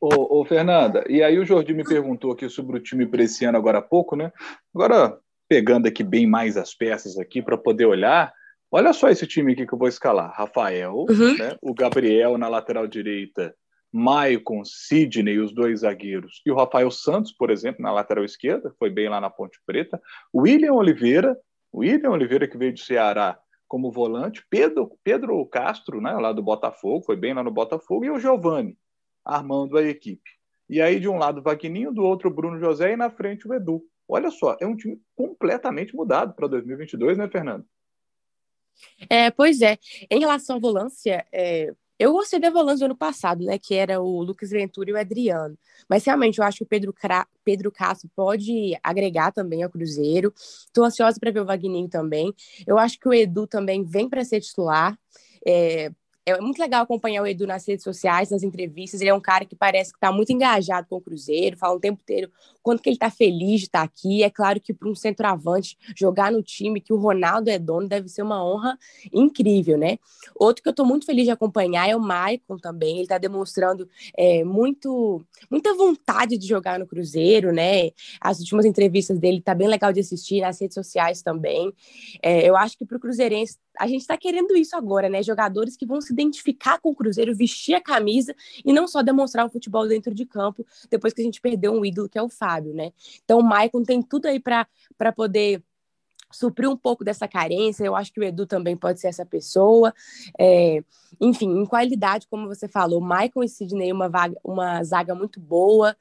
Ô, 0.00 0.40
ô, 0.40 0.44
Fernanda, 0.44 1.04
e 1.08 1.22
aí 1.22 1.38
o 1.38 1.44
Jordi 1.44 1.72
me 1.72 1.84
perguntou 1.84 2.32
aqui 2.32 2.48
sobre 2.48 2.76
o 2.76 2.80
time 2.80 3.06
para 3.06 3.22
esse 3.22 3.44
ano 3.44 3.56
agora 3.56 3.78
há 3.78 3.82
pouco, 3.82 4.14
né? 4.14 4.32
Agora, 4.74 5.18
pegando 5.48 5.86
aqui 5.86 6.02
bem 6.02 6.26
mais 6.26 6.56
as 6.56 6.74
peças 6.74 7.18
aqui 7.18 7.40
para 7.40 7.56
poder 7.56 7.86
olhar, 7.86 8.32
olha 8.72 8.92
só 8.92 9.08
esse 9.08 9.26
time 9.26 9.52
aqui 9.52 9.66
que 9.66 9.74
eu 9.74 9.78
vou 9.78 9.88
escalar. 9.88 10.32
Rafael, 10.34 11.04
uhum. 11.08 11.36
né? 11.36 11.56
o 11.60 11.74
Gabriel 11.74 12.38
na 12.38 12.48
lateral 12.48 12.86
direita, 12.86 13.54
Maicon, 13.92 14.64
Sidney, 14.64 15.38
os 15.38 15.52
dois 15.52 15.80
zagueiros, 15.80 16.40
e 16.46 16.50
o 16.50 16.56
Rafael 16.56 16.90
Santos, 16.90 17.30
por 17.30 17.50
exemplo, 17.50 17.82
na 17.82 17.92
lateral 17.92 18.24
esquerda, 18.24 18.74
foi 18.78 18.88
bem 18.88 19.08
lá 19.08 19.20
na 19.20 19.28
Ponte 19.28 19.60
Preta, 19.66 20.00
William 20.34 20.72
Oliveira, 20.72 21.36
William 21.74 22.10
Oliveira 22.10 22.48
que 22.48 22.56
veio 22.56 22.72
do 22.72 22.80
Ceará 22.80 23.38
como 23.68 23.90
volante, 23.90 24.44
Pedro, 24.50 24.98
Pedro 25.02 25.44
Castro, 25.46 26.00
né, 26.00 26.12
lá 26.12 26.32
do 26.32 26.42
Botafogo, 26.42 27.04
foi 27.04 27.16
bem 27.16 27.34
lá 27.34 27.42
no 27.42 27.50
Botafogo, 27.50 28.04
e 28.04 28.10
o 28.10 28.18
Giovani, 28.18 28.76
armando 29.24 29.78
a 29.78 29.82
equipe. 29.82 30.30
E 30.68 30.80
aí, 30.80 30.98
de 30.98 31.08
um 31.08 31.18
lado, 31.18 31.40
o 31.40 31.42
Vagninho, 31.42 31.92
do 31.92 32.02
outro, 32.02 32.30
o 32.30 32.32
Bruno 32.32 32.58
José, 32.58 32.92
e 32.92 32.96
na 32.96 33.10
frente, 33.10 33.46
o 33.46 33.52
Edu. 33.52 33.82
Olha 34.08 34.30
só, 34.30 34.56
é 34.60 34.66
um 34.66 34.76
time 34.76 35.00
completamente 35.14 35.94
mudado 35.94 36.34
para 36.34 36.46
2022, 36.48 37.16
né, 37.16 37.28
Fernando? 37.28 37.64
É, 39.08 39.30
pois 39.30 39.60
é. 39.60 39.78
Em 40.10 40.20
relação 40.20 40.56
à 40.56 40.58
volância, 40.58 41.24
é, 41.32 41.72
eu 41.98 42.12
gostei 42.12 42.40
da 42.40 42.50
volância 42.50 42.80
do 42.80 42.86
ano 42.86 42.96
passado, 42.96 43.44
né? 43.44 43.58
Que 43.58 43.74
era 43.74 44.00
o 44.00 44.22
Lucas 44.22 44.50
Ventura 44.50 44.90
e 44.90 44.92
o 44.92 44.98
Adriano. 44.98 45.56
Mas 45.88 46.04
realmente 46.04 46.38
eu 46.38 46.44
acho 46.44 46.58
que 46.58 46.64
o 46.64 46.66
Pedro, 46.66 46.92
Cra... 46.92 47.26
Pedro 47.44 47.70
Castro 47.70 48.10
pode 48.16 48.76
agregar 48.82 49.30
também 49.30 49.62
ao 49.62 49.70
Cruzeiro. 49.70 50.32
Estou 50.36 50.84
ansiosa 50.84 51.18
para 51.20 51.30
ver 51.30 51.40
o 51.40 51.46
Vagninho 51.46 51.88
também. 51.88 52.34
Eu 52.66 52.76
acho 52.76 52.98
que 52.98 53.08
o 53.08 53.14
Edu 53.14 53.46
também 53.46 53.84
vem 53.84 54.08
para 54.08 54.24
ser 54.24 54.40
titular. 54.40 54.98
É, 55.46 55.92
é 56.24 56.40
muito 56.40 56.58
legal 56.58 56.82
acompanhar 56.82 57.22
o 57.22 57.26
Edu 57.26 57.46
nas 57.46 57.66
redes 57.66 57.82
sociais, 57.82 58.30
nas 58.30 58.42
entrevistas. 58.42 59.00
Ele 59.00 59.10
é 59.10 59.14
um 59.14 59.20
cara 59.20 59.44
que 59.44 59.56
parece 59.56 59.90
que 59.90 59.96
está 59.96 60.12
muito 60.12 60.32
engajado 60.32 60.86
com 60.88 60.96
o 60.96 61.00
Cruzeiro, 61.00 61.56
fala 61.56 61.74
o 61.74 61.80
tempo 61.80 62.00
inteiro 62.00 62.30
quanto 62.62 62.80
que 62.80 62.88
ele 62.88 62.96
está 62.96 63.10
feliz 63.10 63.60
de 63.60 63.66
estar 63.66 63.80
tá 63.80 63.84
aqui. 63.84 64.22
É 64.22 64.30
claro 64.30 64.60
que 64.60 64.72
para 64.72 64.88
um 64.88 64.94
centroavante 64.94 65.76
jogar 65.96 66.30
no 66.30 66.42
time 66.42 66.80
que 66.80 66.92
o 66.92 66.96
Ronaldo 66.96 67.50
é 67.50 67.58
dono 67.58 67.88
deve 67.88 68.08
ser 68.08 68.22
uma 68.22 68.44
honra 68.44 68.78
incrível, 69.12 69.76
né? 69.76 69.98
Outro 70.36 70.62
que 70.62 70.68
eu 70.68 70.70
estou 70.72 70.86
muito 70.86 71.04
feliz 71.04 71.24
de 71.24 71.30
acompanhar 71.30 71.88
é 71.88 71.96
o 71.96 72.00
Maicon 72.00 72.56
também. 72.56 72.94
Ele 72.94 73.02
está 73.02 73.18
demonstrando 73.18 73.88
é, 74.16 74.44
muito, 74.44 75.24
muita 75.50 75.74
vontade 75.74 76.38
de 76.38 76.46
jogar 76.46 76.78
no 76.78 76.86
Cruzeiro, 76.86 77.52
né? 77.52 77.90
As 78.20 78.38
últimas 78.38 78.64
entrevistas 78.64 79.18
dele 79.18 79.40
tá 79.40 79.54
bem 79.54 79.66
legal 79.66 79.92
de 79.92 80.00
assistir 80.00 80.40
nas 80.40 80.60
redes 80.60 80.74
sociais 80.74 81.20
também. 81.20 81.72
É, 82.22 82.48
eu 82.48 82.56
acho 82.56 82.78
que 82.78 82.84
para 82.84 82.96
o 82.96 83.00
Cruzeirense 83.00 83.58
a 83.78 83.86
gente 83.86 84.02
está 84.02 84.16
querendo 84.16 84.56
isso 84.56 84.76
agora, 84.76 85.08
né? 85.08 85.22
Jogadores 85.22 85.76
que 85.76 85.86
vão 85.86 86.00
se 86.00 86.12
identificar 86.12 86.78
com 86.78 86.90
o 86.90 86.94
Cruzeiro, 86.94 87.34
vestir 87.34 87.74
a 87.74 87.80
camisa 87.80 88.34
e 88.64 88.72
não 88.72 88.86
só 88.86 89.02
demonstrar 89.02 89.46
o 89.46 89.50
futebol 89.50 89.86
dentro 89.88 90.14
de 90.14 90.26
campo, 90.26 90.66
depois 90.90 91.12
que 91.12 91.20
a 91.20 91.24
gente 91.24 91.40
perdeu 91.40 91.72
um 91.72 91.84
ídolo 91.84 92.08
que 92.08 92.18
é 92.18 92.22
o 92.22 92.28
Fábio, 92.28 92.74
né? 92.74 92.92
Então 93.24 93.38
o 93.38 93.42
Maicon 93.42 93.82
tem 93.82 94.02
tudo 94.02 94.26
aí 94.26 94.38
para 94.40 94.66
poder 95.14 95.62
suprir 96.32 96.68
um 96.68 96.76
pouco 96.76 97.04
dessa 97.04 97.28
carência. 97.28 97.84
Eu 97.84 97.94
acho 97.94 98.12
que 98.12 98.20
o 98.20 98.24
Edu 98.24 98.46
também 98.46 98.76
pode 98.76 99.00
ser 99.00 99.08
essa 99.08 99.24
pessoa. 99.24 99.94
É, 100.38 100.82
enfim, 101.20 101.48
em 101.48 101.66
qualidade, 101.66 102.26
como 102.28 102.48
você 102.48 102.66
falou, 102.66 103.00
Michael 103.00 103.44
e 103.44 103.48
Sidney, 103.48 103.92
uma, 103.92 104.08
vaga, 104.08 104.36
uma 104.42 104.82
zaga 104.82 105.14
muito 105.14 105.38
boa. 105.38 105.96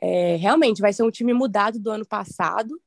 É, 0.00 0.36
realmente, 0.36 0.80
vai 0.80 0.92
ser 0.92 1.02
um 1.02 1.10
time 1.10 1.32
mudado 1.32 1.78
do 1.78 1.90
ano 1.90 2.06
passado. 2.06 2.80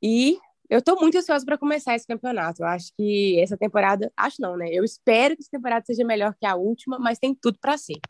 E 0.00 0.38
eu 0.68 0.78
estou 0.78 1.00
muito 1.00 1.16
ansiosa 1.18 1.44
para 1.44 1.58
começar 1.58 1.94
esse 1.94 2.06
campeonato. 2.06 2.62
Eu 2.62 2.66
acho 2.66 2.92
que 2.96 3.40
essa 3.40 3.56
temporada, 3.56 4.12
acho 4.16 4.40
não, 4.40 4.56
né? 4.56 4.68
Eu 4.70 4.84
espero 4.84 5.34
que 5.36 5.42
essa 5.42 5.50
temporada 5.50 5.84
seja 5.86 6.04
melhor 6.04 6.34
que 6.38 6.46
a 6.46 6.56
última, 6.56 6.98
mas 6.98 7.18
tem 7.18 7.34
tudo 7.34 7.58
para 7.60 7.78
ser. 7.78 8.00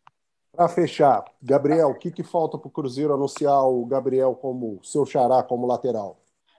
Para 0.52 0.68
fechar, 0.68 1.22
Gabriel, 1.42 1.90
o 1.90 1.98
que, 1.98 2.10
que 2.10 2.22
falta 2.22 2.56
para 2.56 2.68
o 2.68 2.70
Cruzeiro 2.70 3.12
anunciar 3.12 3.62
o 3.68 3.84
Gabriel 3.84 4.34
como 4.34 4.80
seu 4.82 5.04
xará 5.04 5.42
como 5.42 5.66
lateral? 5.66 6.18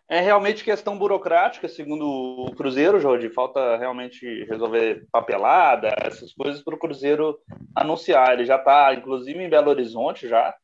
É 0.10 0.22
realmente 0.22 0.64
questão 0.64 0.98
burocrática, 0.98 1.68
segundo 1.68 2.06
o 2.08 2.56
Cruzeiro, 2.56 3.00
Jorge. 3.00 3.30
Falta 3.30 3.76
realmente 3.76 4.46
resolver 4.46 5.06
papelada, 5.12 5.94
essas 5.98 6.32
coisas 6.32 6.64
para 6.64 6.76
o 6.76 6.80
Cruzeiro 6.80 7.38
anunciar. 7.76 8.34
Ele 8.34 8.46
já 8.46 8.56
está, 8.56 8.94
inclusive, 8.94 9.44
em 9.44 9.50
Belo 9.50 9.70
Horizonte 9.70 10.28
já. 10.28 10.56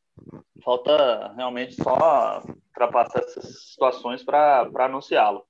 Falta 0.63 1.33
realmente 1.35 1.75
só 1.75 2.41
ultrapassar 2.67 3.19
essas 3.19 3.71
situações 3.71 4.23
para 4.23 4.69
anunciá-lo. 4.79 5.43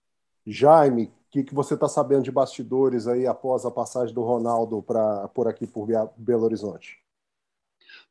Jaime, 0.46 1.06
o 1.06 1.12
que, 1.30 1.44
que 1.44 1.54
você 1.54 1.74
está 1.74 1.88
sabendo 1.88 2.24
de 2.24 2.32
bastidores 2.32 3.08
aí 3.08 3.26
após 3.26 3.66
a 3.66 3.72
passagem 3.72 4.14
do 4.14 4.24
Ronaldo 4.24 4.82
pra, 4.84 5.28
por 5.30 5.48
aqui 5.48 5.66
por 5.66 5.88
Belo 6.18 6.44
Horizonte? 6.44 6.98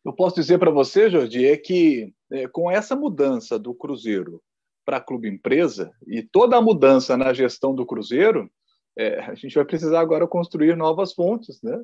Eu 0.05 0.13
posso 0.13 0.37
dizer 0.37 0.59
para 0.59 0.71
você, 0.71 1.09
Jordi, 1.09 1.47
é 1.47 1.57
que 1.57 2.13
é, 2.31 2.49
com 2.49 2.71
essa 2.71 2.97
mudança 2.97 3.59
do 3.59 3.75
Cruzeiro 3.75 4.43
para 4.85 5.01
clube 5.01 5.29
empresa 5.29 5.93
e 6.07 6.23
toda 6.23 6.57
a 6.57 6.63
mudança 6.63 7.17
na 7.17 7.33
gestão 7.33 7.75
do 7.75 7.87
Cruzeiro, 7.87 8.51
é, 8.97 9.21
a 9.21 9.35
gente 9.35 9.55
vai 9.55 9.65
precisar 9.65 10.01
agora 10.01 10.27
construir 10.27 10.77
novas 10.77 11.13
fontes, 11.13 11.63
né? 11.63 11.81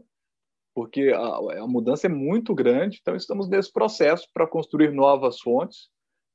Porque 0.75 1.13
a, 1.15 1.63
a 1.63 1.67
mudança 1.67 2.07
é 2.07 2.11
muito 2.11 2.55
grande, 2.55 2.99
então 3.01 3.17
estamos 3.17 3.49
nesse 3.49 3.73
processo 3.73 4.29
para 4.33 4.47
construir 4.47 4.93
novas 4.93 5.41
fontes 5.41 5.89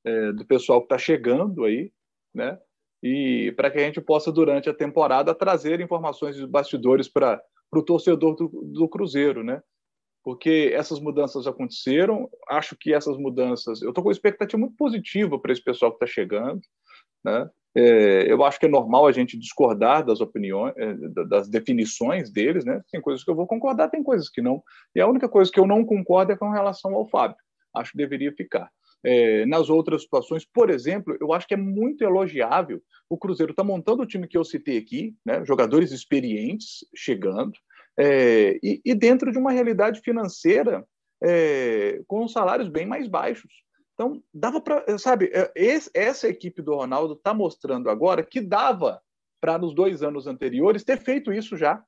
é, 0.05 0.31
do 0.33 0.45
pessoal 0.45 0.79
que 0.79 0.85
está 0.85 0.97
chegando 0.97 1.63
aí, 1.63 1.91
né? 2.33 2.59
E 3.01 3.53
para 3.55 3.69
que 3.69 3.79
a 3.79 3.85
gente 3.85 4.01
possa, 4.01 4.31
durante 4.31 4.69
a 4.69 4.73
temporada, 4.73 5.35
trazer 5.35 5.81
informações 5.81 6.35
de 6.35 6.47
bastidores 6.47 7.09
para 7.09 7.41
o 7.71 7.83
torcedor 7.83 8.35
do, 8.35 8.47
do 8.47 8.87
Cruzeiro, 8.87 9.43
né? 9.43 9.61
Porque 10.23 10.71
essas 10.73 10.99
mudanças 10.99 11.45
aconteceram, 11.45 12.29
acho 12.47 12.77
que 12.77 12.93
essas 12.93 13.17
mudanças. 13.17 13.81
Eu 13.81 13.89
estou 13.89 14.03
com 14.03 14.09
uma 14.09 14.13
expectativa 14.13 14.57
muito 14.57 14.75
positiva 14.77 15.37
para 15.37 15.51
esse 15.51 15.61
pessoal 15.61 15.91
que 15.91 16.03
está 16.03 16.07
chegando, 16.07 16.61
né? 17.23 17.49
É, 17.75 18.31
eu 18.31 18.43
acho 18.43 18.59
que 18.59 18.65
é 18.65 18.69
normal 18.69 19.07
a 19.07 19.11
gente 19.11 19.37
discordar 19.37 20.05
das 20.05 20.21
opiniões, 20.21 20.73
é, 20.77 20.93
das 21.25 21.49
definições 21.49 22.31
deles, 22.31 22.65
né? 22.65 22.81
Tem 22.91 23.01
coisas 23.01 23.23
que 23.23 23.31
eu 23.31 23.35
vou 23.35 23.47
concordar, 23.47 23.89
tem 23.89 24.03
coisas 24.03 24.29
que 24.29 24.41
não. 24.41 24.61
E 24.95 25.01
a 25.01 25.07
única 25.07 25.27
coisa 25.27 25.51
que 25.51 25.59
eu 25.59 25.65
não 25.65 25.83
concordo 25.83 26.31
é 26.31 26.37
com 26.37 26.51
relação 26.51 26.93
ao 26.93 27.07
Fábio. 27.07 27.37
Acho 27.75 27.91
que 27.91 27.97
deveria 27.97 28.31
ficar. 28.31 28.69
É, 29.05 29.45
nas 29.45 29.69
outras 29.69 30.03
situações, 30.03 30.45
por 30.45 30.69
exemplo, 30.69 31.17
eu 31.19 31.33
acho 31.33 31.47
que 31.47 31.53
é 31.53 31.57
muito 31.57 32.03
elogiável 32.03 32.81
o 33.13 33.17
Cruzeiro 33.17 33.51
está 33.51 33.63
montando 33.63 34.01
o 34.01 34.07
time 34.07 34.27
que 34.27 34.37
eu 34.37 34.43
citei 34.43 34.77
aqui, 34.77 35.15
né, 35.25 35.45
jogadores 35.45 35.91
experientes 35.91 36.85
chegando, 36.95 37.53
é, 37.97 38.57
e, 38.63 38.81
e, 38.83 38.95
dentro 38.95 39.31
de 39.31 39.37
uma 39.37 39.51
realidade 39.51 40.01
financeira 40.01 40.83
é, 41.23 42.01
com 42.07 42.27
salários 42.27 42.69
bem 42.69 42.87
mais 42.87 43.07
baixos. 43.07 43.51
Então, 43.93 44.21
dava 44.33 44.59
para, 44.59 44.97
sabe, 44.97 45.29
é, 45.33 45.51
esse, 45.55 45.89
essa 45.93 46.27
equipe 46.27 46.61
do 46.61 46.75
Ronaldo 46.75 47.13
está 47.13 47.33
mostrando 47.33 47.89
agora 47.89 48.23
que 48.23 48.41
dava 48.41 49.01
para, 49.39 49.57
nos 49.57 49.75
dois 49.75 50.01
anos 50.01 50.25
anteriores, 50.25 50.83
ter 50.83 50.97
feito 50.97 51.31
isso 51.31 51.55
já, 51.55 51.83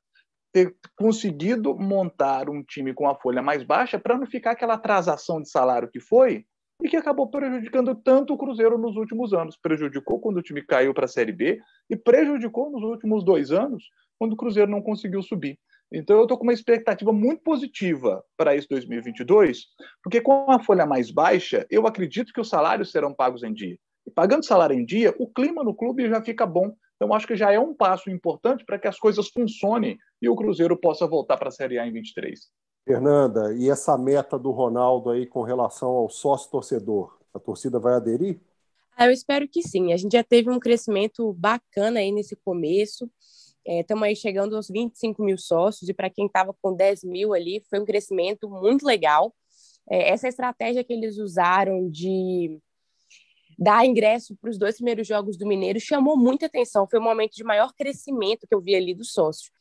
ter 0.53 0.75
conseguido 0.97 1.75
montar 1.75 2.49
um 2.49 2.63
time 2.63 2.93
com 2.93 3.07
a 3.07 3.15
folha 3.15 3.41
mais 3.41 3.63
baixa 3.63 3.99
para 3.99 4.17
não 4.17 4.25
ficar 4.25 4.51
aquela 4.51 4.75
atrasação 4.75 5.41
de 5.41 5.49
salário 5.49 5.89
que 5.89 5.99
foi, 5.99 6.45
e 6.83 6.89
que 6.89 6.97
acabou 6.97 7.29
prejudicando 7.29 7.95
tanto 7.95 8.33
o 8.33 8.37
Cruzeiro 8.37 8.77
nos 8.77 8.95
últimos 8.95 9.33
anos. 9.33 9.57
Prejudicou 9.57 10.19
quando 10.19 10.37
o 10.37 10.41
time 10.41 10.61
caiu 10.61 10.93
para 10.93 11.05
a 11.05 11.09
Série 11.09 11.31
B 11.31 11.59
e 11.89 11.95
prejudicou 11.95 12.69
nos 12.69 12.83
últimos 12.83 13.23
dois 13.23 13.51
anos, 13.51 13.89
quando 14.19 14.33
o 14.33 14.37
Cruzeiro 14.37 14.69
não 14.69 14.81
conseguiu 14.81 15.21
subir. 15.21 15.57
Então, 15.95 16.17
eu 16.17 16.23
estou 16.23 16.37
com 16.37 16.43
uma 16.43 16.53
expectativa 16.53 17.13
muito 17.13 17.41
positiva 17.41 18.21
para 18.35 18.53
esse 18.53 18.67
2022, 18.67 19.67
porque 20.03 20.19
com 20.19 20.51
a 20.51 20.59
folha 20.59 20.85
mais 20.85 21.09
baixa, 21.09 21.65
eu 21.69 21.87
acredito 21.87 22.33
que 22.33 22.41
os 22.41 22.49
salários 22.49 22.91
serão 22.91 23.13
pagos 23.13 23.43
em 23.43 23.53
dia. 23.53 23.77
E 24.05 24.11
pagando 24.11 24.45
salário 24.45 24.77
em 24.77 24.85
dia, 24.85 25.15
o 25.17 25.25
clima 25.25 25.63
no 25.63 25.73
clube 25.73 26.09
já 26.09 26.21
fica 26.21 26.45
bom. 26.45 26.75
Então, 26.97 27.13
acho 27.13 27.25
que 27.25 27.37
já 27.37 27.51
é 27.51 27.59
um 27.59 27.73
passo 27.73 28.09
importante 28.09 28.65
para 28.65 28.77
que 28.77 28.89
as 28.89 28.99
coisas 28.99 29.29
funcionem 29.29 29.97
e 30.21 30.27
o 30.27 30.35
Cruzeiro 30.35 30.77
possa 30.77 31.07
voltar 31.07 31.37
para 31.37 31.47
a 31.47 31.51
Série 31.51 31.79
A 31.79 31.87
em 31.87 31.93
23. 31.93 32.39
Fernanda, 32.85 33.53
e 33.53 33.69
essa 33.69 33.97
meta 33.97 34.37
do 34.37 34.51
Ronaldo 34.51 35.09
aí 35.09 35.25
com 35.25 35.43
relação 35.43 35.89
ao 35.89 36.09
sócio 36.09 36.51
torcedor? 36.51 37.17
A 37.33 37.39
torcida 37.39 37.79
vai 37.79 37.95
aderir? 37.95 38.39
Ah, 38.97 39.07
eu 39.07 39.11
espero 39.11 39.47
que 39.47 39.61
sim. 39.61 39.91
A 39.91 39.97
gente 39.97 40.13
já 40.13 40.23
teve 40.23 40.49
um 40.49 40.59
crescimento 40.59 41.33
bacana 41.33 41.99
aí 41.99 42.11
nesse 42.11 42.35
começo. 42.35 43.09
Estamos 43.65 44.03
é, 44.03 44.09
aí 44.09 44.15
chegando 44.15 44.55
aos 44.55 44.67
25 44.67 45.23
mil 45.23 45.37
sócios, 45.37 45.89
e 45.89 45.93
para 45.93 46.09
quem 46.09 46.27
estava 46.27 46.53
com 46.61 46.75
10 46.75 47.03
mil 47.03 47.33
ali, 47.33 47.63
foi 47.69 47.79
um 47.79 47.85
crescimento 47.85 48.49
muito 48.49 48.85
legal. 48.85 49.33
É, 49.89 50.09
essa 50.09 50.27
estratégia 50.27 50.83
que 50.83 50.93
eles 50.93 51.17
usaram 51.17 51.89
de 51.89 52.59
dar 53.57 53.85
ingresso 53.85 54.35
para 54.35 54.49
os 54.49 54.57
dois 54.57 54.75
primeiros 54.75 55.07
jogos 55.07 55.37
do 55.37 55.47
Mineiro 55.47 55.79
chamou 55.79 56.17
muita 56.17 56.45
atenção. 56.45 56.87
Foi 56.87 56.99
o 56.99 57.03
momento 57.03 57.33
de 57.35 57.43
maior 57.43 57.73
crescimento 57.73 58.45
que 58.47 58.53
eu 58.53 58.61
vi 58.61 58.75
ali 58.75 58.93
do 58.93 59.05
sócio. 59.05 59.51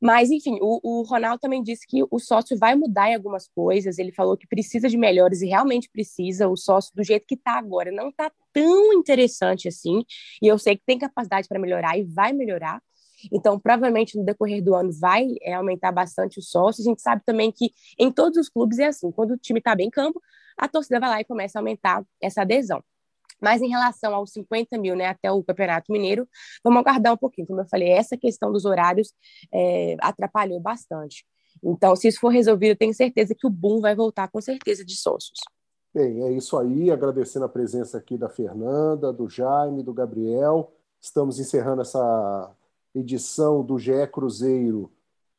Mas, 0.00 0.30
enfim, 0.30 0.58
o, 0.60 0.80
o 0.82 1.02
Ronaldo 1.02 1.40
também 1.40 1.62
disse 1.62 1.86
que 1.86 2.04
o 2.10 2.18
sócio 2.18 2.56
vai 2.58 2.74
mudar 2.74 3.10
em 3.10 3.14
algumas 3.14 3.48
coisas. 3.48 3.98
Ele 3.98 4.12
falou 4.12 4.36
que 4.36 4.46
precisa 4.46 4.88
de 4.88 4.96
melhores 4.96 5.40
e 5.40 5.46
realmente 5.46 5.88
precisa. 5.90 6.48
O 6.48 6.56
sócio, 6.56 6.94
do 6.94 7.02
jeito 7.02 7.26
que 7.26 7.34
está 7.34 7.52
agora, 7.52 7.90
não 7.90 8.10
está 8.10 8.30
tão 8.52 8.92
interessante 8.92 9.68
assim. 9.68 10.04
E 10.42 10.46
eu 10.46 10.58
sei 10.58 10.76
que 10.76 10.84
tem 10.84 10.98
capacidade 10.98 11.48
para 11.48 11.58
melhorar 11.58 11.98
e 11.98 12.04
vai 12.04 12.32
melhorar. 12.32 12.82
Então, 13.32 13.58
provavelmente 13.58 14.16
no 14.16 14.24
decorrer 14.24 14.62
do 14.62 14.74
ano 14.74 14.90
vai 14.92 15.26
é, 15.42 15.54
aumentar 15.54 15.92
bastante 15.92 16.38
o 16.38 16.42
sócio. 16.42 16.82
A 16.82 16.84
gente 16.84 17.02
sabe 17.02 17.22
também 17.24 17.50
que 17.50 17.72
em 17.98 18.10
todos 18.10 18.38
os 18.38 18.48
clubes 18.48 18.78
é 18.78 18.86
assim: 18.86 19.10
quando 19.10 19.32
o 19.32 19.38
time 19.38 19.58
está 19.58 19.74
bem 19.74 19.88
em 19.88 19.90
campo, 19.90 20.20
a 20.56 20.68
torcida 20.68 21.00
vai 21.00 21.08
lá 21.08 21.20
e 21.20 21.24
começa 21.24 21.58
a 21.58 21.60
aumentar 21.60 22.04
essa 22.20 22.42
adesão. 22.42 22.82
Mas 23.40 23.60
em 23.60 23.68
relação 23.68 24.14
aos 24.14 24.32
50 24.32 24.78
mil, 24.78 24.96
né, 24.96 25.06
até 25.06 25.30
o 25.30 25.42
Campeonato 25.42 25.92
Mineiro, 25.92 26.26
vamos 26.64 26.80
aguardar 26.80 27.12
um 27.12 27.16
pouquinho. 27.18 27.46
Como 27.46 27.60
eu 27.60 27.68
falei, 27.68 27.90
essa 27.90 28.16
questão 28.16 28.50
dos 28.50 28.64
horários 28.64 29.12
é, 29.52 29.96
atrapalhou 30.00 30.58
bastante. 30.58 31.26
Então, 31.62 31.94
se 31.96 32.08
isso 32.08 32.20
for 32.20 32.28
resolvido, 32.28 32.76
tenho 32.76 32.94
certeza 32.94 33.34
que 33.34 33.46
o 33.46 33.50
boom 33.50 33.80
vai 33.80 33.94
voltar 33.94 34.28
com 34.28 34.40
certeza 34.40 34.84
de 34.84 34.96
sócios. 34.96 35.38
Bem, 35.94 36.22
é 36.24 36.32
isso 36.32 36.56
aí. 36.58 36.90
Agradecendo 36.90 37.44
a 37.44 37.48
presença 37.48 37.98
aqui 37.98 38.16
da 38.18 38.28
Fernanda, 38.28 39.12
do 39.12 39.28
Jaime, 39.28 39.82
do 39.82 39.94
Gabriel. 39.94 40.72
Estamos 41.00 41.38
encerrando 41.38 41.82
essa 41.82 42.50
edição 42.98 43.62
do 43.62 43.78
GE 43.78 44.06
Cruzeiro 44.12 44.90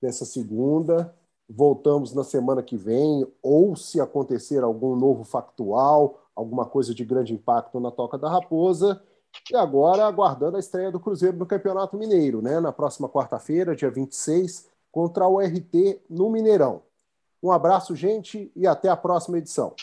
dessa 0.02 0.26
segunda. 0.26 1.14
Voltamos 1.50 2.14
na 2.14 2.24
semana 2.24 2.62
que 2.62 2.76
vem, 2.76 3.26
ou 3.42 3.76
se 3.76 4.02
acontecer 4.02 4.64
algum 4.64 4.96
novo 4.96 5.24
factual, 5.24 6.20
alguma 6.36 6.66
coisa 6.66 6.94
de 6.94 7.06
grande 7.06 7.34
impacto 7.34 7.80
na 7.80 7.90
Toca 7.90 8.18
da 8.18 8.30
Raposa. 8.30 9.02
E 9.52 9.56
agora 9.56 10.06
aguardando 10.06 10.58
a 10.58 10.60
estreia 10.60 10.92
do 10.92 11.00
Cruzeiro 11.00 11.38
no 11.38 11.46
Campeonato 11.46 11.98
Mineiro, 11.98 12.42
né? 12.42 12.60
Na 12.60 12.72
próxima 12.72 13.08
quarta-feira, 13.08 13.76
dia 13.76 13.90
26, 13.90 14.68
contra 14.92 15.28
o 15.28 15.40
RT 15.40 16.02
no 16.10 16.30
Mineirão. 16.30 16.82
Um 17.42 17.52
abraço, 17.52 17.96
gente, 17.96 18.52
e 18.56 18.66
até 18.66 18.90
a 18.90 18.98
próxima 18.98 19.38
edição. 19.38 19.74